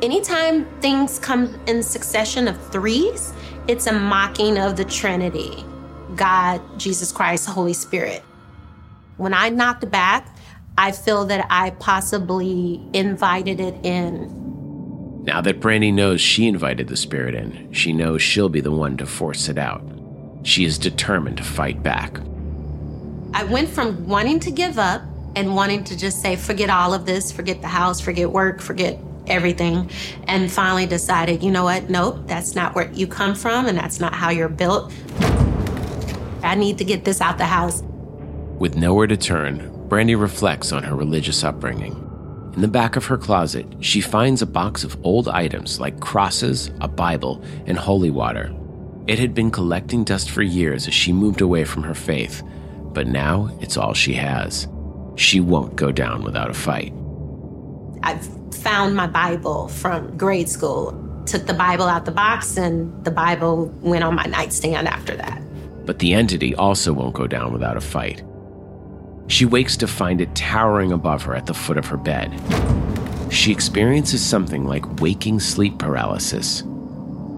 Anytime 0.01 0.65
things 0.81 1.19
come 1.19 1.59
in 1.67 1.83
succession 1.83 2.47
of 2.47 2.57
threes, 2.71 3.33
it's 3.67 3.89
a 3.89 3.93
mocking 3.93 4.57
of 4.57 4.77
the 4.77 4.85
Trinity 4.85 5.65
God, 6.15 6.61
Jesus 6.79 7.11
Christ, 7.11 7.49
Holy 7.49 7.73
Spirit. 7.73 8.23
When 9.17 9.35
I 9.35 9.49
knocked 9.49 9.91
back, 9.91 10.37
I 10.77 10.93
feel 10.93 11.25
that 11.27 11.47
I 11.51 11.71
possibly 11.71 12.81
invited 12.93 13.59
it 13.59 13.75
in. 13.85 15.25
Now 15.25 15.41
that 15.41 15.61
Brandi 15.61 15.93
knows 15.93 16.21
she 16.21 16.47
invited 16.47 16.87
the 16.87 16.97
spirit 16.97 17.35
in, 17.35 17.73
she 17.73 17.93
knows 17.93 18.23
she'll 18.23 18.49
be 18.49 18.61
the 18.61 18.71
one 18.71 18.97
to 18.99 19.07
force 19.07 19.49
it 19.49 19.59
out. 19.59 19.83
She 20.45 20.65
is 20.65 20.79
determined 20.79 21.39
to 21.39 21.45
fight 21.45 21.83
back. 21.83 22.21
I 23.35 23.45
went 23.45 23.69
from 23.69 24.07
wanting 24.07 24.39
to 24.41 24.51
give 24.53 24.79
up 24.79 25.03
and 25.35 25.57
wanting 25.57 25.83
to 25.85 25.97
just 25.97 26.23
say, 26.23 26.37
forget 26.37 26.71
all 26.71 26.95
of 26.95 27.05
this, 27.05 27.31
forget 27.33 27.61
the 27.61 27.69
house, 27.69 28.01
forget 28.01 28.31
work, 28.31 28.61
forget 28.61 28.99
everything, 29.29 29.91
and 30.27 30.51
finally 30.51 30.87
decided, 30.87 31.43
you 31.43 31.51
know 31.51 31.64
what? 31.64 31.88
Nope, 31.88 32.21
that's 32.27 32.55
not 32.55 32.75
where 32.75 32.91
you 32.93 33.07
come 33.07 33.35
from, 33.35 33.67
and 33.67 33.77
that's 33.77 34.01
not 34.01 34.14
how 34.14 34.31
you're 34.31 34.49
built. 34.49 34.93
I 36.43 36.55
need 36.55 36.79
to 36.79 36.85
get 36.85 37.05
this 37.05 37.21
out 37.21 37.38
the 37.38 37.47
house. 37.47 37.83
With 38.59 38.77
nowhere 38.77 39.07
to 39.07 39.17
turn, 39.17 39.71
Brandi 39.88 40.21
reflects 40.21 40.73
on 40.73 40.83
her 40.83 40.97
religious 40.97 41.45
upbringing. 41.45 42.05
In 42.55 42.62
the 42.62 42.69
back 42.69 42.97
of 42.97 43.05
her 43.07 43.17
closet, 43.17 43.67
she 43.81 44.01
finds 44.01 44.43
a 44.43 44.47
box 44.47 44.83
of 44.83 44.97
old 45.05 45.29
items 45.29 45.79
like 45.79 46.01
crosses, 46.01 46.71
a 46.81 46.88
Bible, 46.88 47.43
and 47.67 47.79
holy 47.79 48.11
water. 48.11 48.55
It 49.07 49.19
had 49.19 49.33
been 49.33 49.51
collecting 49.51 50.05
dust 50.05 50.31
for 50.31 50.43
years 50.43 50.88
as 50.88 50.95
she 50.95 51.12
moved 51.12 51.41
away 51.41 51.64
from 51.64 51.83
her 51.85 51.95
faith, 51.95 52.43
but 52.93 53.07
now 53.07 53.57
it's 53.61 53.77
all 53.77 53.95
she 53.95 54.14
has. 54.14 54.67
She 55.14 55.41
won't 55.41 55.77
go 55.77 55.93
down 55.93 56.23
without 56.23 56.51
a 56.51 56.55
fight. 56.55 56.93
I 58.03 58.19
found 58.53 58.95
my 58.95 59.07
Bible 59.07 59.69
from 59.69 60.17
grade 60.17 60.49
school, 60.49 60.93
took 61.27 61.47
the 61.47 61.55
Bible 61.55 61.85
out 61.85 62.05
the 62.05 62.11
box, 62.11 62.57
and 62.57 63.05
the 63.05 63.11
Bible 63.11 63.67
went 63.81 64.05
on 64.05 64.15
my 64.15 64.25
nightstand 64.25 64.89
after 64.89 65.17
that. 65.17 65.43
But 65.87 65.99
the 65.99 66.15
entity 66.15 66.55
also 66.55 66.93
won't 66.93 67.15
go 67.15 67.27
down 67.27 67.53
without 67.53 67.77
a 67.77 67.81
fight. 67.81 68.23
She 69.29 69.45
wakes 69.45 69.77
to 69.79 69.87
find 69.87 70.21
it 70.21 70.35
towering 70.35 70.93
above 70.93 71.23
her 71.23 71.35
at 71.35 71.47
the 71.47 71.55
foot 71.55 71.77
of 71.77 71.87
her 71.87 71.97
bed. 71.97 72.33
She 73.31 73.53
experiences 73.53 74.25
something 74.25 74.65
like 74.65 75.01
waking 75.01 75.41
sleep 75.41 75.79
paralysis. 75.79 76.63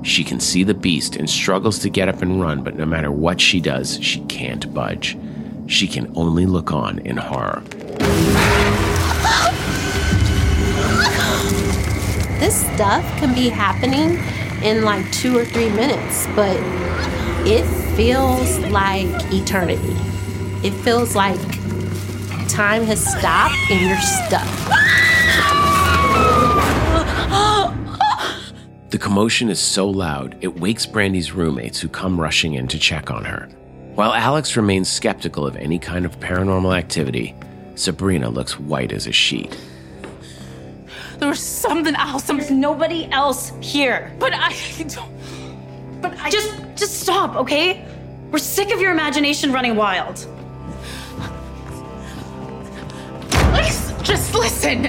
She 0.02 0.24
can 0.24 0.40
see 0.40 0.62
the 0.62 0.74
beast 0.74 1.16
and 1.16 1.28
struggles 1.28 1.78
to 1.80 1.90
get 1.90 2.08
up 2.08 2.22
and 2.22 2.40
run, 2.40 2.62
but 2.62 2.76
no 2.76 2.86
matter 2.86 3.10
what 3.10 3.40
she 3.40 3.60
does, 3.60 3.98
she 4.02 4.20
can't 4.26 4.72
budge. 4.72 5.18
She 5.66 5.86
can 5.86 6.12
only 6.16 6.46
look 6.46 6.72
on 6.72 7.00
in 7.00 7.16
horror. 7.16 7.62
This 12.40 12.58
stuff 12.74 13.04
can 13.18 13.34
be 13.34 13.50
happening 13.50 14.18
in 14.62 14.82
like 14.82 15.10
two 15.12 15.36
or 15.36 15.44
three 15.44 15.68
minutes, 15.68 16.26
but 16.34 16.56
it 17.46 17.66
feels 17.96 18.58
like 18.70 19.08
eternity. 19.30 19.94
It 20.66 20.72
feels 20.82 21.14
like 21.14 21.38
time 22.48 22.84
has 22.84 23.04
stopped 23.04 23.54
and 23.70 23.80
you're 23.80 24.00
stuck. 24.00 24.48
The 28.90 28.98
commotion 28.98 29.50
is 29.50 29.60
so 29.60 29.88
loud, 29.88 30.36
it 30.40 30.58
wakes 30.58 30.84
Brandi's 30.84 31.32
roommates 31.32 31.78
who 31.78 31.88
come 31.88 32.20
rushing 32.20 32.54
in 32.54 32.66
to 32.68 32.78
check 32.78 33.10
on 33.10 33.24
her. 33.24 33.48
While 33.94 34.14
Alex 34.14 34.56
remains 34.56 34.88
skeptical 34.88 35.46
of 35.46 35.56
any 35.56 35.78
kind 35.78 36.04
of 36.04 36.18
paranormal 36.20 36.76
activity, 36.76 37.36
Sabrina 37.74 38.28
looks 38.28 38.58
white 38.58 38.92
as 38.92 39.06
a 39.06 39.12
sheet. 39.12 39.56
There 41.20 41.28
was 41.28 41.40
something 41.40 41.94
else. 41.96 42.22
There's 42.22 42.50
nobody 42.50 43.04
else 43.12 43.52
here. 43.60 44.10
But 44.18 44.32
I 44.34 44.54
don't. 44.88 46.00
But 46.00 46.18
I 46.18 46.30
just 46.30 46.50
just 46.76 47.00
stop, 47.00 47.36
okay? 47.36 47.86
We're 48.30 48.38
sick 48.38 48.72
of 48.72 48.80
your 48.80 48.90
imagination 48.90 49.52
running 49.52 49.76
wild. 49.76 50.26
Please, 53.52 53.92
just 54.02 54.34
listen. 54.34 54.84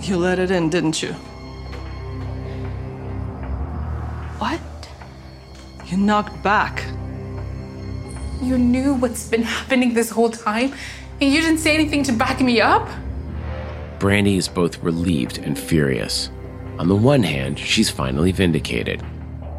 You 0.00 0.16
let 0.16 0.38
it 0.38 0.50
in, 0.50 0.70
didn't 0.70 1.02
you? 1.02 1.12
What? 4.38 4.60
You 5.84 5.98
knocked 5.98 6.42
back. 6.42 6.82
You 8.42 8.58
knew 8.58 8.94
what's 8.94 9.28
been 9.28 9.42
happening 9.42 9.94
this 9.94 10.10
whole 10.10 10.30
time, 10.30 10.74
and 11.20 11.32
you 11.32 11.40
didn't 11.40 11.58
say 11.58 11.74
anything 11.74 12.02
to 12.02 12.12
back 12.12 12.40
me 12.40 12.60
up? 12.60 12.88
Brandi 14.00 14.36
is 14.36 14.48
both 14.48 14.82
relieved 14.82 15.38
and 15.38 15.56
furious. 15.56 16.28
On 16.80 16.88
the 16.88 16.96
one 16.96 17.22
hand, 17.22 17.56
she's 17.56 17.88
finally 17.88 18.32
vindicated. 18.32 19.00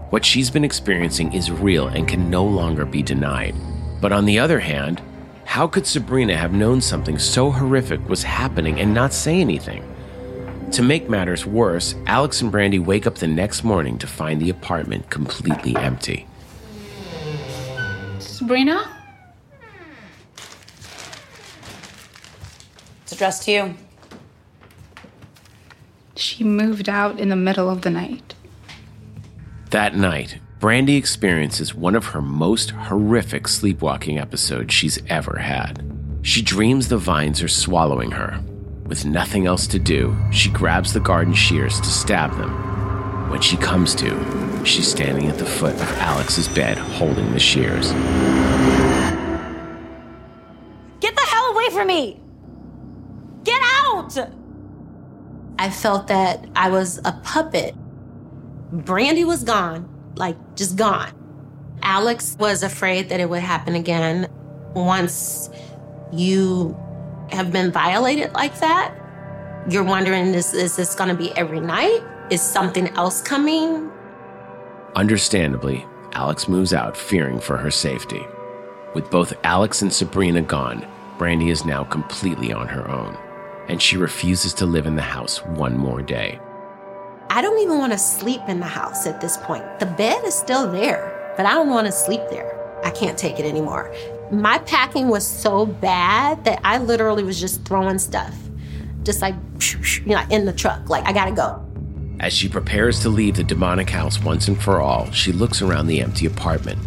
What 0.09 0.25
she's 0.25 0.49
been 0.49 0.65
experiencing 0.65 1.31
is 1.31 1.49
real 1.49 1.87
and 1.87 2.09
can 2.09 2.29
no 2.29 2.43
longer 2.43 2.83
be 2.83 3.01
denied. 3.01 3.55
But 4.01 4.11
on 4.11 4.25
the 4.25 4.37
other 4.37 4.59
hand, 4.59 5.01
how 5.45 5.65
could 5.65 5.87
Sabrina 5.87 6.35
have 6.35 6.51
known 6.51 6.81
something 6.81 7.17
so 7.17 7.51
horrific 7.51 8.09
was 8.09 8.23
happening 8.23 8.81
and 8.81 8.93
not 8.93 9.13
say 9.13 9.39
anything? 9.39 9.89
To 10.73 10.81
make 10.81 11.09
matters 11.09 11.45
worse, 11.45 11.95
Alex 12.05 12.41
and 12.41 12.51
Brandi 12.51 12.83
wake 12.83 13.07
up 13.07 13.15
the 13.15 13.27
next 13.27 13.63
morning 13.63 13.97
to 13.99 14.07
find 14.07 14.41
the 14.41 14.49
apartment 14.49 15.09
completely 15.09 15.73
empty. 15.77 16.27
Sabrina? 18.33 18.89
It's 23.03 23.11
addressed 23.11 23.43
to 23.43 23.51
you. 23.51 23.75
She 26.15 26.43
moved 26.43 26.89
out 26.89 27.19
in 27.19 27.29
the 27.29 27.35
middle 27.35 27.69
of 27.69 27.83
the 27.83 27.91
night. 27.91 28.33
That 29.69 29.95
night, 29.95 30.39
Brandi 30.59 30.97
experiences 30.97 31.75
one 31.75 31.93
of 31.93 32.07
her 32.07 32.23
most 32.23 32.71
horrific 32.71 33.47
sleepwalking 33.47 34.17
episodes 34.17 34.73
she's 34.73 34.97
ever 35.09 35.37
had. 35.37 35.85
She 36.23 36.41
dreams 36.41 36.87
the 36.87 36.97
vines 36.97 37.43
are 37.43 37.47
swallowing 37.47 38.11
her. 38.11 38.41
With 38.87 39.05
nothing 39.05 39.45
else 39.45 39.67
to 39.67 39.77
do, 39.77 40.17
she 40.31 40.49
grabs 40.49 40.91
the 40.91 40.99
garden 40.99 41.35
shears 41.35 41.79
to 41.79 41.87
stab 41.87 42.35
them. 42.37 43.29
When 43.29 43.41
she 43.41 43.57
comes 43.57 43.93
to, 43.95 44.09
she's 44.63 44.87
standing 44.87 45.27
at 45.27 45.37
the 45.37 45.45
foot 45.45 45.75
of 45.75 45.89
Alex's 45.99 46.47
bed 46.47 46.77
holding 46.77 47.31
the 47.31 47.39
shears. 47.39 47.91
Get 50.99 51.15
the 51.15 51.25
hell 51.27 51.45
away 51.53 51.69
from 51.69 51.87
me! 51.87 52.19
Get 53.43 53.61
out! 53.63 54.17
I 55.59 55.69
felt 55.69 56.07
that 56.07 56.45
I 56.55 56.69
was 56.69 56.99
a 57.05 57.11
puppet. 57.23 57.75
Brandi 58.73 59.25
was 59.25 59.43
gone, 59.43 59.87
like 60.15 60.37
just 60.55 60.75
gone. 60.75 61.11
Alex 61.81 62.35
was 62.39 62.63
afraid 62.63 63.09
that 63.09 63.19
it 63.19 63.29
would 63.29 63.41
happen 63.41 63.75
again 63.75 64.29
once 64.73 65.49
you 66.11 66.77
have 67.31 67.51
been 67.51 67.71
violated 67.71 68.33
like 68.33 68.59
that. 68.59 68.95
You're 69.69 69.83
wondering, 69.83 70.33
is, 70.33 70.53
is 70.53 70.75
this 70.75 70.95
going 70.95 71.09
to 71.09 71.15
be 71.15 71.31
every 71.37 71.59
night? 71.59 72.01
Is 72.29 72.41
something 72.41 72.87
else 72.89 73.21
coming? 73.21 73.92
Understandably, 74.95 75.87
Alex 76.11 76.47
moves 76.47 76.71
out 76.71 76.95
fearing 76.95 77.39
for 77.39 77.57
her 77.57 77.71
safety. 77.71 78.23
With 78.93 79.09
both 79.09 79.33
Alex 79.43 79.81
and 79.81 79.91
Sabrina 79.91 80.43
gone, 80.43 80.87
Brandi 81.17 81.49
is 81.49 81.65
now 81.65 81.83
completely 81.83 82.53
on 82.53 82.67
her 82.67 82.87
own, 82.87 83.17
and 83.67 83.81
she 83.81 83.97
refuses 83.97 84.53
to 84.55 84.67
live 84.67 84.85
in 84.85 84.95
the 84.95 85.01
house 85.01 85.43
one 85.45 85.75
more 85.75 86.03
day. 86.03 86.39
I 87.31 87.41
don't 87.41 87.59
even 87.63 87.79
want 87.79 87.91
to 87.91 87.97
sleep 87.97 88.41
in 88.47 88.59
the 88.59 88.67
house 88.67 89.07
at 89.07 89.19
this 89.19 89.37
point. 89.37 89.63
The 89.79 89.87
bed 89.87 90.23
is 90.25 90.35
still 90.35 90.71
there, 90.71 91.33
but 91.37 91.47
I 91.47 91.55
don't 91.55 91.69
want 91.69 91.87
to 91.87 91.91
sleep 91.91 92.21
there. 92.29 92.59
I 92.83 92.91
can't 92.91 93.17
take 93.17 93.39
it 93.39 93.45
anymore. 93.45 93.91
My 94.31 94.59
packing 94.59 95.07
was 95.07 95.25
so 95.25 95.65
bad 95.65 96.45
that 96.45 96.59
I 96.63 96.77
literally 96.77 97.23
was 97.23 97.39
just 97.39 97.65
throwing 97.65 97.97
stuff, 97.97 98.35
just 99.01 99.23
like, 99.23 99.33
you 100.05 100.13
know, 100.13 100.23
in 100.29 100.45
the 100.45 100.53
truck. 100.53 100.87
Like, 100.87 101.05
I 101.05 101.13
gotta 101.13 101.31
go. 101.31 101.62
As 102.23 102.31
she 102.31 102.47
prepares 102.47 103.01
to 103.01 103.09
leave 103.09 103.35
the 103.35 103.43
demonic 103.43 103.89
house 103.89 104.17
once 104.23 104.47
and 104.47 104.57
for 104.57 104.79
all, 104.79 105.11
she 105.11 105.33
looks 105.33 105.61
around 105.61 105.87
the 105.87 105.99
empty 105.99 106.25
apartment. 106.25 106.79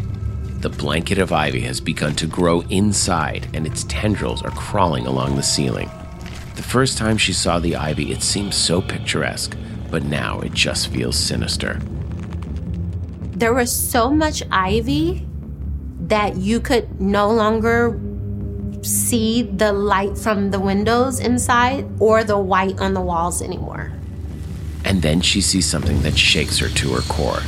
The 0.63 0.71
blanket 0.71 1.19
of 1.19 1.31
ivy 1.31 1.61
has 1.61 1.79
begun 1.79 2.15
to 2.15 2.27
grow 2.27 2.63
inside, 2.71 3.47
and 3.53 3.67
its 3.67 3.85
tendrils 3.87 4.43
are 4.43 4.51
crawling 4.53 5.07
along 5.07 5.37
the 5.37 5.43
ceiling. 5.43 5.91
The 6.55 6.63
first 6.63 6.97
time 6.97 7.19
she 7.19 7.35
saw 7.35 7.59
the 7.59 7.77
ivy, 7.77 8.13
it 8.13 8.23
seemed 8.23 8.55
so 8.55 8.81
picturesque, 8.81 9.55
but 9.91 10.05
now 10.05 10.41
it 10.41 10.55
just 10.55 10.89
feels 10.89 11.19
sinister. 11.19 11.83
There 13.33 13.53
was 13.53 13.71
so 13.71 14.09
much 14.11 14.43
ivy 14.51 15.29
that 16.07 16.37
you 16.37 16.61
could 16.61 16.99
no 16.99 17.31
longer 17.31 18.01
see 18.81 19.43
the 19.43 19.75
light 19.75 20.17
from 20.17 20.51
the 20.51 20.61
windows 20.61 21.21
inside 21.21 21.87
or 22.01 22.25
the 22.25 22.39
white 22.39 22.81
on 22.81 22.95
the 22.95 23.03
walls 23.03 23.43
anymore. 23.43 23.96
And 24.87 25.03
then 25.03 25.21
she 25.21 25.41
sees 25.41 25.67
something 25.67 26.01
that 26.03 26.17
shakes 26.17 26.59
her 26.59 26.69
to 26.69 26.95
her 26.95 27.03
core. 27.13 27.43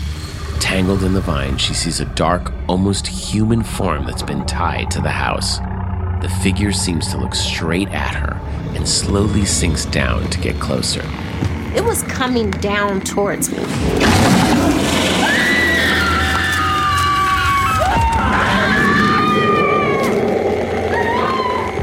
Tangled 0.58 1.04
in 1.04 1.14
the 1.14 1.20
vine, 1.20 1.56
she 1.56 1.72
sees 1.72 2.00
a 2.00 2.04
dark, 2.04 2.52
almost 2.68 3.06
human 3.06 3.62
form 3.62 4.04
that's 4.04 4.24
been 4.24 4.44
tied 4.44 4.90
to 4.90 5.00
the 5.00 5.08
house. 5.08 5.58
The 6.20 6.28
figure 6.42 6.72
seems 6.72 7.06
to 7.12 7.16
look 7.16 7.36
straight 7.36 7.90
at 7.90 8.12
her 8.16 8.40
and 8.74 8.86
slowly 8.88 9.44
sinks 9.44 9.86
down 9.86 10.28
to 10.30 10.40
get 10.40 10.58
closer. 10.58 11.02
It 11.76 11.84
was 11.84 12.02
coming 12.02 12.50
down 12.50 13.02
towards 13.02 13.52
me. 13.52 13.58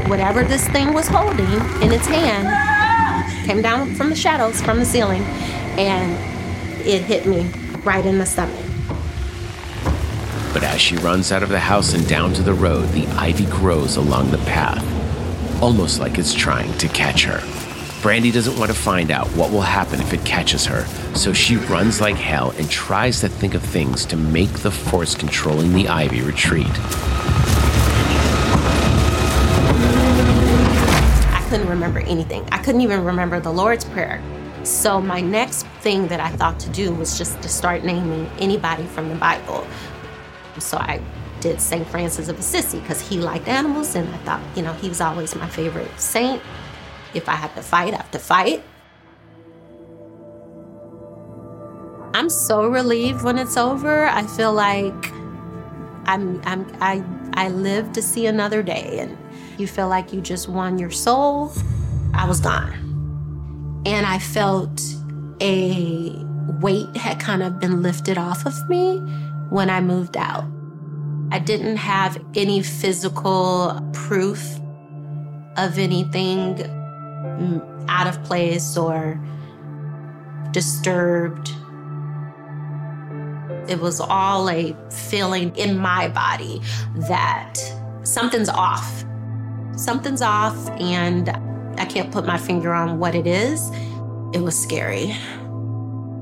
Whatever 0.06 0.44
this 0.44 0.68
thing 0.68 0.92
was 0.92 1.08
holding 1.08 1.50
in 1.82 1.92
its 1.92 2.06
hand 2.06 2.75
came 3.46 3.62
down 3.62 3.94
from 3.94 4.10
the 4.10 4.16
shadows 4.16 4.60
from 4.60 4.78
the 4.80 4.84
ceiling 4.84 5.22
and 5.78 6.12
it 6.84 7.02
hit 7.02 7.26
me 7.26 7.48
right 7.84 8.04
in 8.04 8.18
the 8.18 8.26
stomach. 8.26 8.60
But 10.52 10.64
as 10.64 10.80
she 10.80 10.96
runs 10.96 11.30
out 11.30 11.42
of 11.42 11.48
the 11.48 11.60
house 11.60 11.94
and 11.94 12.06
down 12.08 12.32
to 12.34 12.42
the 12.42 12.54
road, 12.54 12.88
the 12.88 13.06
ivy 13.08 13.46
grows 13.46 13.96
along 13.96 14.30
the 14.30 14.38
path, 14.38 14.82
almost 15.62 16.00
like 16.00 16.18
it's 16.18 16.34
trying 16.34 16.76
to 16.78 16.88
catch 16.88 17.24
her. 17.24 17.38
Brandi 18.02 18.32
doesn't 18.32 18.58
want 18.58 18.70
to 18.70 18.76
find 18.76 19.10
out 19.10 19.26
what 19.28 19.50
will 19.50 19.60
happen 19.60 20.00
if 20.00 20.12
it 20.12 20.24
catches 20.24 20.64
her, 20.66 20.84
so 21.14 21.32
she 21.32 21.56
runs 21.56 22.00
like 22.00 22.16
hell 22.16 22.50
and 22.58 22.68
tries 22.68 23.20
to 23.20 23.28
think 23.28 23.54
of 23.54 23.62
things 23.62 24.04
to 24.06 24.16
make 24.16 24.52
the 24.60 24.70
force 24.70 25.14
controlling 25.14 25.72
the 25.72 25.88
ivy 25.88 26.20
retreat. 26.20 26.66
Couldn't 31.56 31.70
remember 31.70 32.00
anything. 32.00 32.46
I 32.52 32.58
couldn't 32.58 32.82
even 32.82 33.02
remember 33.02 33.40
the 33.40 33.50
Lord's 33.50 33.86
Prayer. 33.86 34.22
So, 34.62 35.00
my 35.00 35.22
next 35.22 35.64
thing 35.80 36.06
that 36.08 36.20
I 36.20 36.28
thought 36.28 36.60
to 36.60 36.68
do 36.68 36.92
was 36.92 37.16
just 37.16 37.40
to 37.40 37.48
start 37.48 37.82
naming 37.82 38.26
anybody 38.38 38.84
from 38.84 39.08
the 39.08 39.14
Bible. 39.14 39.66
So, 40.58 40.76
I 40.76 41.00
did 41.40 41.58
St. 41.58 41.86
Francis 41.86 42.28
of 42.28 42.38
Assisi 42.38 42.78
because 42.80 43.00
he 43.00 43.16
liked 43.16 43.48
animals, 43.48 43.94
and 43.94 44.06
I 44.14 44.18
thought, 44.18 44.42
you 44.54 44.62
know, 44.62 44.74
he 44.74 44.90
was 44.90 45.00
always 45.00 45.34
my 45.34 45.48
favorite 45.48 45.88
saint. 45.98 46.42
If 47.14 47.26
I 47.26 47.36
have 47.36 47.54
to 47.54 47.62
fight, 47.62 47.94
I 47.94 47.96
have 47.96 48.10
to 48.10 48.18
fight. 48.18 48.62
I'm 52.12 52.28
so 52.28 52.68
relieved 52.68 53.24
when 53.24 53.38
it's 53.38 53.56
over. 53.56 54.08
I 54.08 54.26
feel 54.26 54.52
like 54.52 55.10
I'm, 56.04 56.42
I'm 56.44 56.70
I 56.82 57.02
I 57.32 57.48
live 57.48 57.92
to 57.94 58.02
see 58.02 58.26
another 58.26 58.62
day 58.62 58.98
and 59.00 59.16
you 59.58 59.66
feel 59.66 59.88
like 59.88 60.12
you 60.12 60.20
just 60.20 60.48
won 60.48 60.78
your 60.78 60.90
soul. 60.90 61.52
I 62.14 62.26
was 62.26 62.40
gone. 62.40 63.82
And 63.86 64.06
I 64.06 64.18
felt 64.18 64.80
a 65.40 66.12
weight 66.60 66.96
had 66.96 67.20
kind 67.20 67.42
of 67.42 67.60
been 67.60 67.82
lifted 67.82 68.18
off 68.18 68.46
of 68.46 68.68
me 68.68 68.98
when 69.50 69.70
I 69.70 69.80
moved 69.80 70.16
out. 70.16 70.44
I 71.30 71.38
didn't 71.38 71.76
have 71.76 72.22
any 72.34 72.62
physical 72.62 73.80
proof 73.92 74.58
of 75.56 75.78
anything 75.78 76.62
out 77.88 78.06
of 78.06 78.22
place 78.24 78.76
or 78.76 79.20
disturbed. 80.52 81.50
It 83.68 83.80
was 83.80 84.00
all 84.00 84.48
a 84.48 84.76
feeling 84.90 85.54
in 85.56 85.76
my 85.76 86.08
body 86.08 86.60
that 87.08 87.54
something's 88.04 88.48
off. 88.48 89.04
Something's 89.76 90.22
off, 90.22 90.68
and 90.80 91.28
I 91.78 91.84
can't 91.84 92.10
put 92.10 92.26
my 92.26 92.38
finger 92.38 92.72
on 92.72 92.98
what 92.98 93.14
it 93.14 93.26
is. 93.26 93.70
It 94.32 94.40
was 94.40 94.58
scary. 94.58 95.14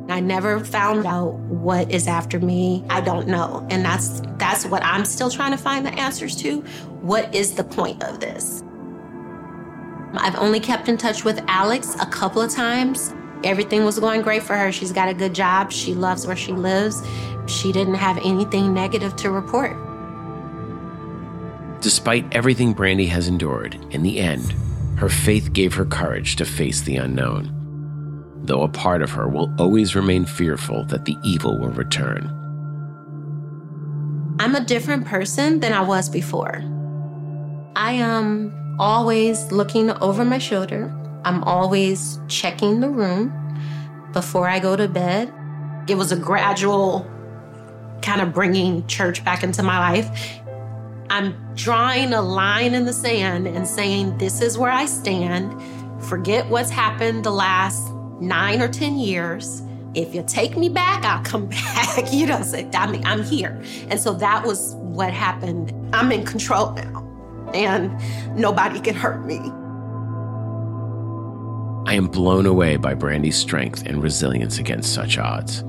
I 0.08 0.20
never 0.20 0.62
found 0.64 1.06
out 1.06 1.34
what 1.34 1.90
is 1.90 2.06
after 2.06 2.38
me. 2.38 2.84
I 2.90 3.00
don't 3.00 3.26
know. 3.26 3.66
And 3.70 3.84
that's 3.84 4.20
that's 4.36 4.66
what 4.66 4.84
I'm 4.84 5.04
still 5.04 5.30
trying 5.30 5.52
to 5.52 5.56
find 5.56 5.86
the 5.86 5.92
answers 5.92 6.36
to. 6.42 6.60
What 7.00 7.34
is 7.34 7.54
the 7.54 7.64
point 7.64 8.02
of 8.02 8.20
this? 8.20 8.62
I've 10.16 10.36
only 10.36 10.60
kept 10.60 10.88
in 10.88 10.96
touch 10.96 11.24
with 11.24 11.42
Alex 11.48 11.96
a 12.00 12.06
couple 12.06 12.42
of 12.42 12.52
times. 12.52 13.14
Everything 13.42 13.84
was 13.84 13.98
going 13.98 14.22
great 14.22 14.42
for 14.42 14.56
her. 14.56 14.70
She's 14.72 14.92
got 14.92 15.08
a 15.08 15.14
good 15.14 15.34
job. 15.34 15.72
She 15.72 15.94
loves 15.94 16.26
where 16.26 16.36
she 16.36 16.52
lives. 16.52 17.02
She 17.46 17.72
didn't 17.72 17.94
have 17.94 18.18
anything 18.18 18.72
negative 18.72 19.16
to 19.16 19.30
report. 19.30 19.76
Despite 21.84 22.34
everything 22.34 22.74
Brandi 22.74 23.06
has 23.08 23.28
endured, 23.28 23.74
in 23.90 24.02
the 24.02 24.18
end, 24.18 24.54
her 24.96 25.10
faith 25.10 25.52
gave 25.52 25.74
her 25.74 25.84
courage 25.84 26.36
to 26.36 26.46
face 26.46 26.80
the 26.80 26.96
unknown. 26.96 28.40
Though 28.42 28.62
a 28.62 28.68
part 28.68 29.02
of 29.02 29.10
her 29.10 29.28
will 29.28 29.54
always 29.58 29.94
remain 29.94 30.24
fearful 30.24 30.86
that 30.86 31.04
the 31.04 31.14
evil 31.22 31.58
will 31.58 31.68
return. 31.68 32.30
I'm 34.40 34.54
a 34.54 34.64
different 34.64 35.04
person 35.04 35.60
than 35.60 35.74
I 35.74 35.82
was 35.82 36.08
before. 36.08 36.62
I 37.76 37.92
am 37.92 38.76
always 38.80 39.52
looking 39.52 39.90
over 39.90 40.24
my 40.24 40.38
shoulder. 40.38 40.90
I'm 41.26 41.44
always 41.44 42.18
checking 42.28 42.80
the 42.80 42.88
room 42.88 43.30
before 44.14 44.48
I 44.48 44.58
go 44.58 44.74
to 44.74 44.88
bed. 44.88 45.30
It 45.86 45.96
was 45.96 46.12
a 46.12 46.16
gradual 46.16 47.06
kind 48.00 48.22
of 48.22 48.32
bringing 48.32 48.86
church 48.86 49.22
back 49.22 49.42
into 49.42 49.62
my 49.62 49.78
life. 49.78 50.40
I'm 51.10 51.54
drawing 51.54 52.12
a 52.12 52.22
line 52.22 52.74
in 52.74 52.84
the 52.84 52.92
sand 52.92 53.46
and 53.46 53.66
saying, 53.66 54.18
This 54.18 54.40
is 54.40 54.56
where 54.58 54.70
I 54.70 54.86
stand. 54.86 55.60
Forget 56.04 56.48
what's 56.48 56.70
happened 56.70 57.24
the 57.24 57.30
last 57.30 57.90
nine 58.20 58.60
or 58.60 58.68
10 58.68 58.98
years. 58.98 59.62
If 59.94 60.14
you 60.14 60.24
take 60.26 60.56
me 60.56 60.68
back, 60.68 61.04
I'll 61.04 61.22
come 61.22 61.46
back. 61.48 62.12
you 62.12 62.26
know, 62.26 62.42
so, 62.42 62.58
I 62.74 62.90
mean, 62.90 63.04
I'm 63.04 63.22
here. 63.22 63.62
And 63.88 64.00
so 64.00 64.12
that 64.14 64.44
was 64.44 64.74
what 64.76 65.12
happened. 65.12 65.72
I'm 65.94 66.10
in 66.10 66.24
control 66.24 66.72
now, 66.72 67.50
and 67.54 67.92
nobody 68.36 68.80
can 68.80 68.94
hurt 68.94 69.24
me. 69.24 69.38
I 71.86 71.94
am 71.94 72.08
blown 72.08 72.46
away 72.46 72.76
by 72.76 72.94
Brandi's 72.94 73.36
strength 73.36 73.84
and 73.86 74.02
resilience 74.02 74.58
against 74.58 74.94
such 74.94 75.18
odds. 75.18 75.62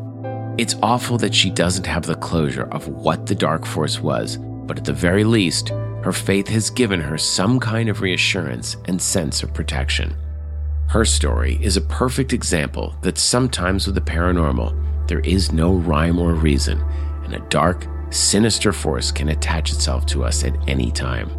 It's 0.58 0.76
awful 0.82 1.18
that 1.18 1.36
she 1.36 1.50
doesn't 1.50 1.86
have 1.86 2.06
the 2.06 2.16
closure 2.16 2.70
of 2.72 2.88
what 2.88 3.26
the 3.26 3.36
dark 3.36 3.66
force 3.66 4.00
was, 4.00 4.38
but 4.66 4.78
at 4.78 4.86
the 4.86 4.94
very 4.94 5.24
least, 5.24 5.70
her 6.04 6.12
faith 6.12 6.48
has 6.48 6.70
given 6.70 7.00
her 7.00 7.18
some 7.18 7.60
kind 7.60 7.90
of 7.90 8.02
reassurance 8.02 8.78
and 8.86 9.02
sense 9.02 9.44
of 9.44 9.54
protection. 9.54 10.16
Her 10.88 11.06
story 11.06 11.58
is 11.62 11.78
a 11.78 11.82
perfect 11.82 12.32
example 12.32 12.96
that 13.02 13.18
sometimes 13.18 13.86
with 13.86 13.96
the 13.96 14.02
paranormal, 14.02 15.08
there 15.08 15.22
is 15.22 15.52
no 15.52 15.74
rhyme 15.74 16.20
or 16.20 16.34
reason, 16.34 16.80
and 17.24 17.34
a 17.34 17.48
dark, 17.50 17.86
sinister 18.12 18.72
force 18.72 19.12
can 19.12 19.30
attach 19.30 19.72
itself 19.72 20.06
to 20.08 20.24
us 20.24 20.44
at 20.44 20.56
any 20.70 20.92
time. 20.92 21.30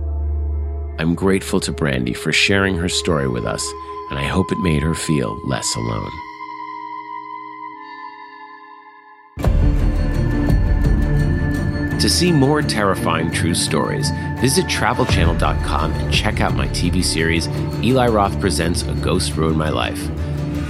I'm 0.98 1.14
grateful 1.14 1.60
to 1.60 1.72
Brandi 1.72 2.16
for 2.16 2.32
sharing 2.32 2.76
her 2.76 2.88
story 2.88 3.28
with 3.28 3.44
us, 3.44 3.64
and 4.10 4.18
I 4.18 4.24
hope 4.24 4.50
it 4.50 4.58
made 4.58 4.82
her 4.82 4.94
feel 4.94 5.38
less 5.46 5.74
alone. 5.76 6.10
To 12.07 12.11
see 12.11 12.30
more 12.30 12.62
terrifying 12.62 13.32
true 13.32 13.57
stories, 13.57 14.12
visit 14.40 14.66
travelchannel.com 14.66 15.90
and 15.90 16.14
check 16.14 16.40
out 16.40 16.54
my 16.54 16.68
TV 16.68 17.02
series, 17.02 17.48
Eli 17.82 18.07
Roth 18.07 18.38
Presents 18.38 18.82
A 18.82 18.94
Ghost 18.94 19.34
Ruined 19.34 19.59
My 19.59 19.70
Life. 19.70 20.09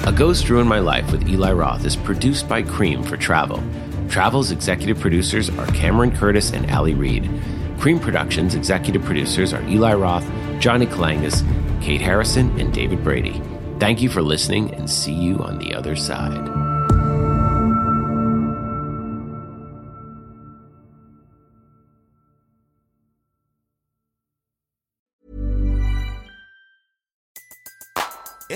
A 0.07 0.13
Ghost 0.13 0.49
Ruined 0.49 0.67
My 0.67 0.79
Life 0.79 1.13
with 1.13 1.29
Eli 1.29 1.53
Roth 1.53 1.85
is 1.85 1.95
produced 1.95 2.49
by 2.49 2.63
Cream 2.63 3.03
for 3.03 3.19
Travel. 3.19 3.63
Travel's 4.09 4.51
executive 4.51 4.99
producers 4.99 5.51
are 5.51 5.67
Cameron 5.73 6.17
Curtis 6.17 6.53
and 6.53 6.71
Ali 6.71 6.95
Reed. 6.95 7.31
Cream 7.79 8.01
Productions 8.01 8.55
executive 8.55 9.03
producers 9.03 9.53
are 9.53 9.63
Eli 9.69 9.93
Roth, 9.93 10.27
Johnny 10.59 10.87
Kalangas, 10.87 11.45
Kate 11.83 12.01
Harrison, 12.01 12.59
and 12.59 12.73
David 12.73 13.05
Brady. 13.05 13.43
Thank 13.79 14.01
you 14.01 14.09
for 14.09 14.23
listening 14.23 14.73
and 14.73 14.89
see 14.89 15.13
you 15.13 15.37
on 15.41 15.59
the 15.59 15.75
other 15.75 15.97
side. 15.97 16.56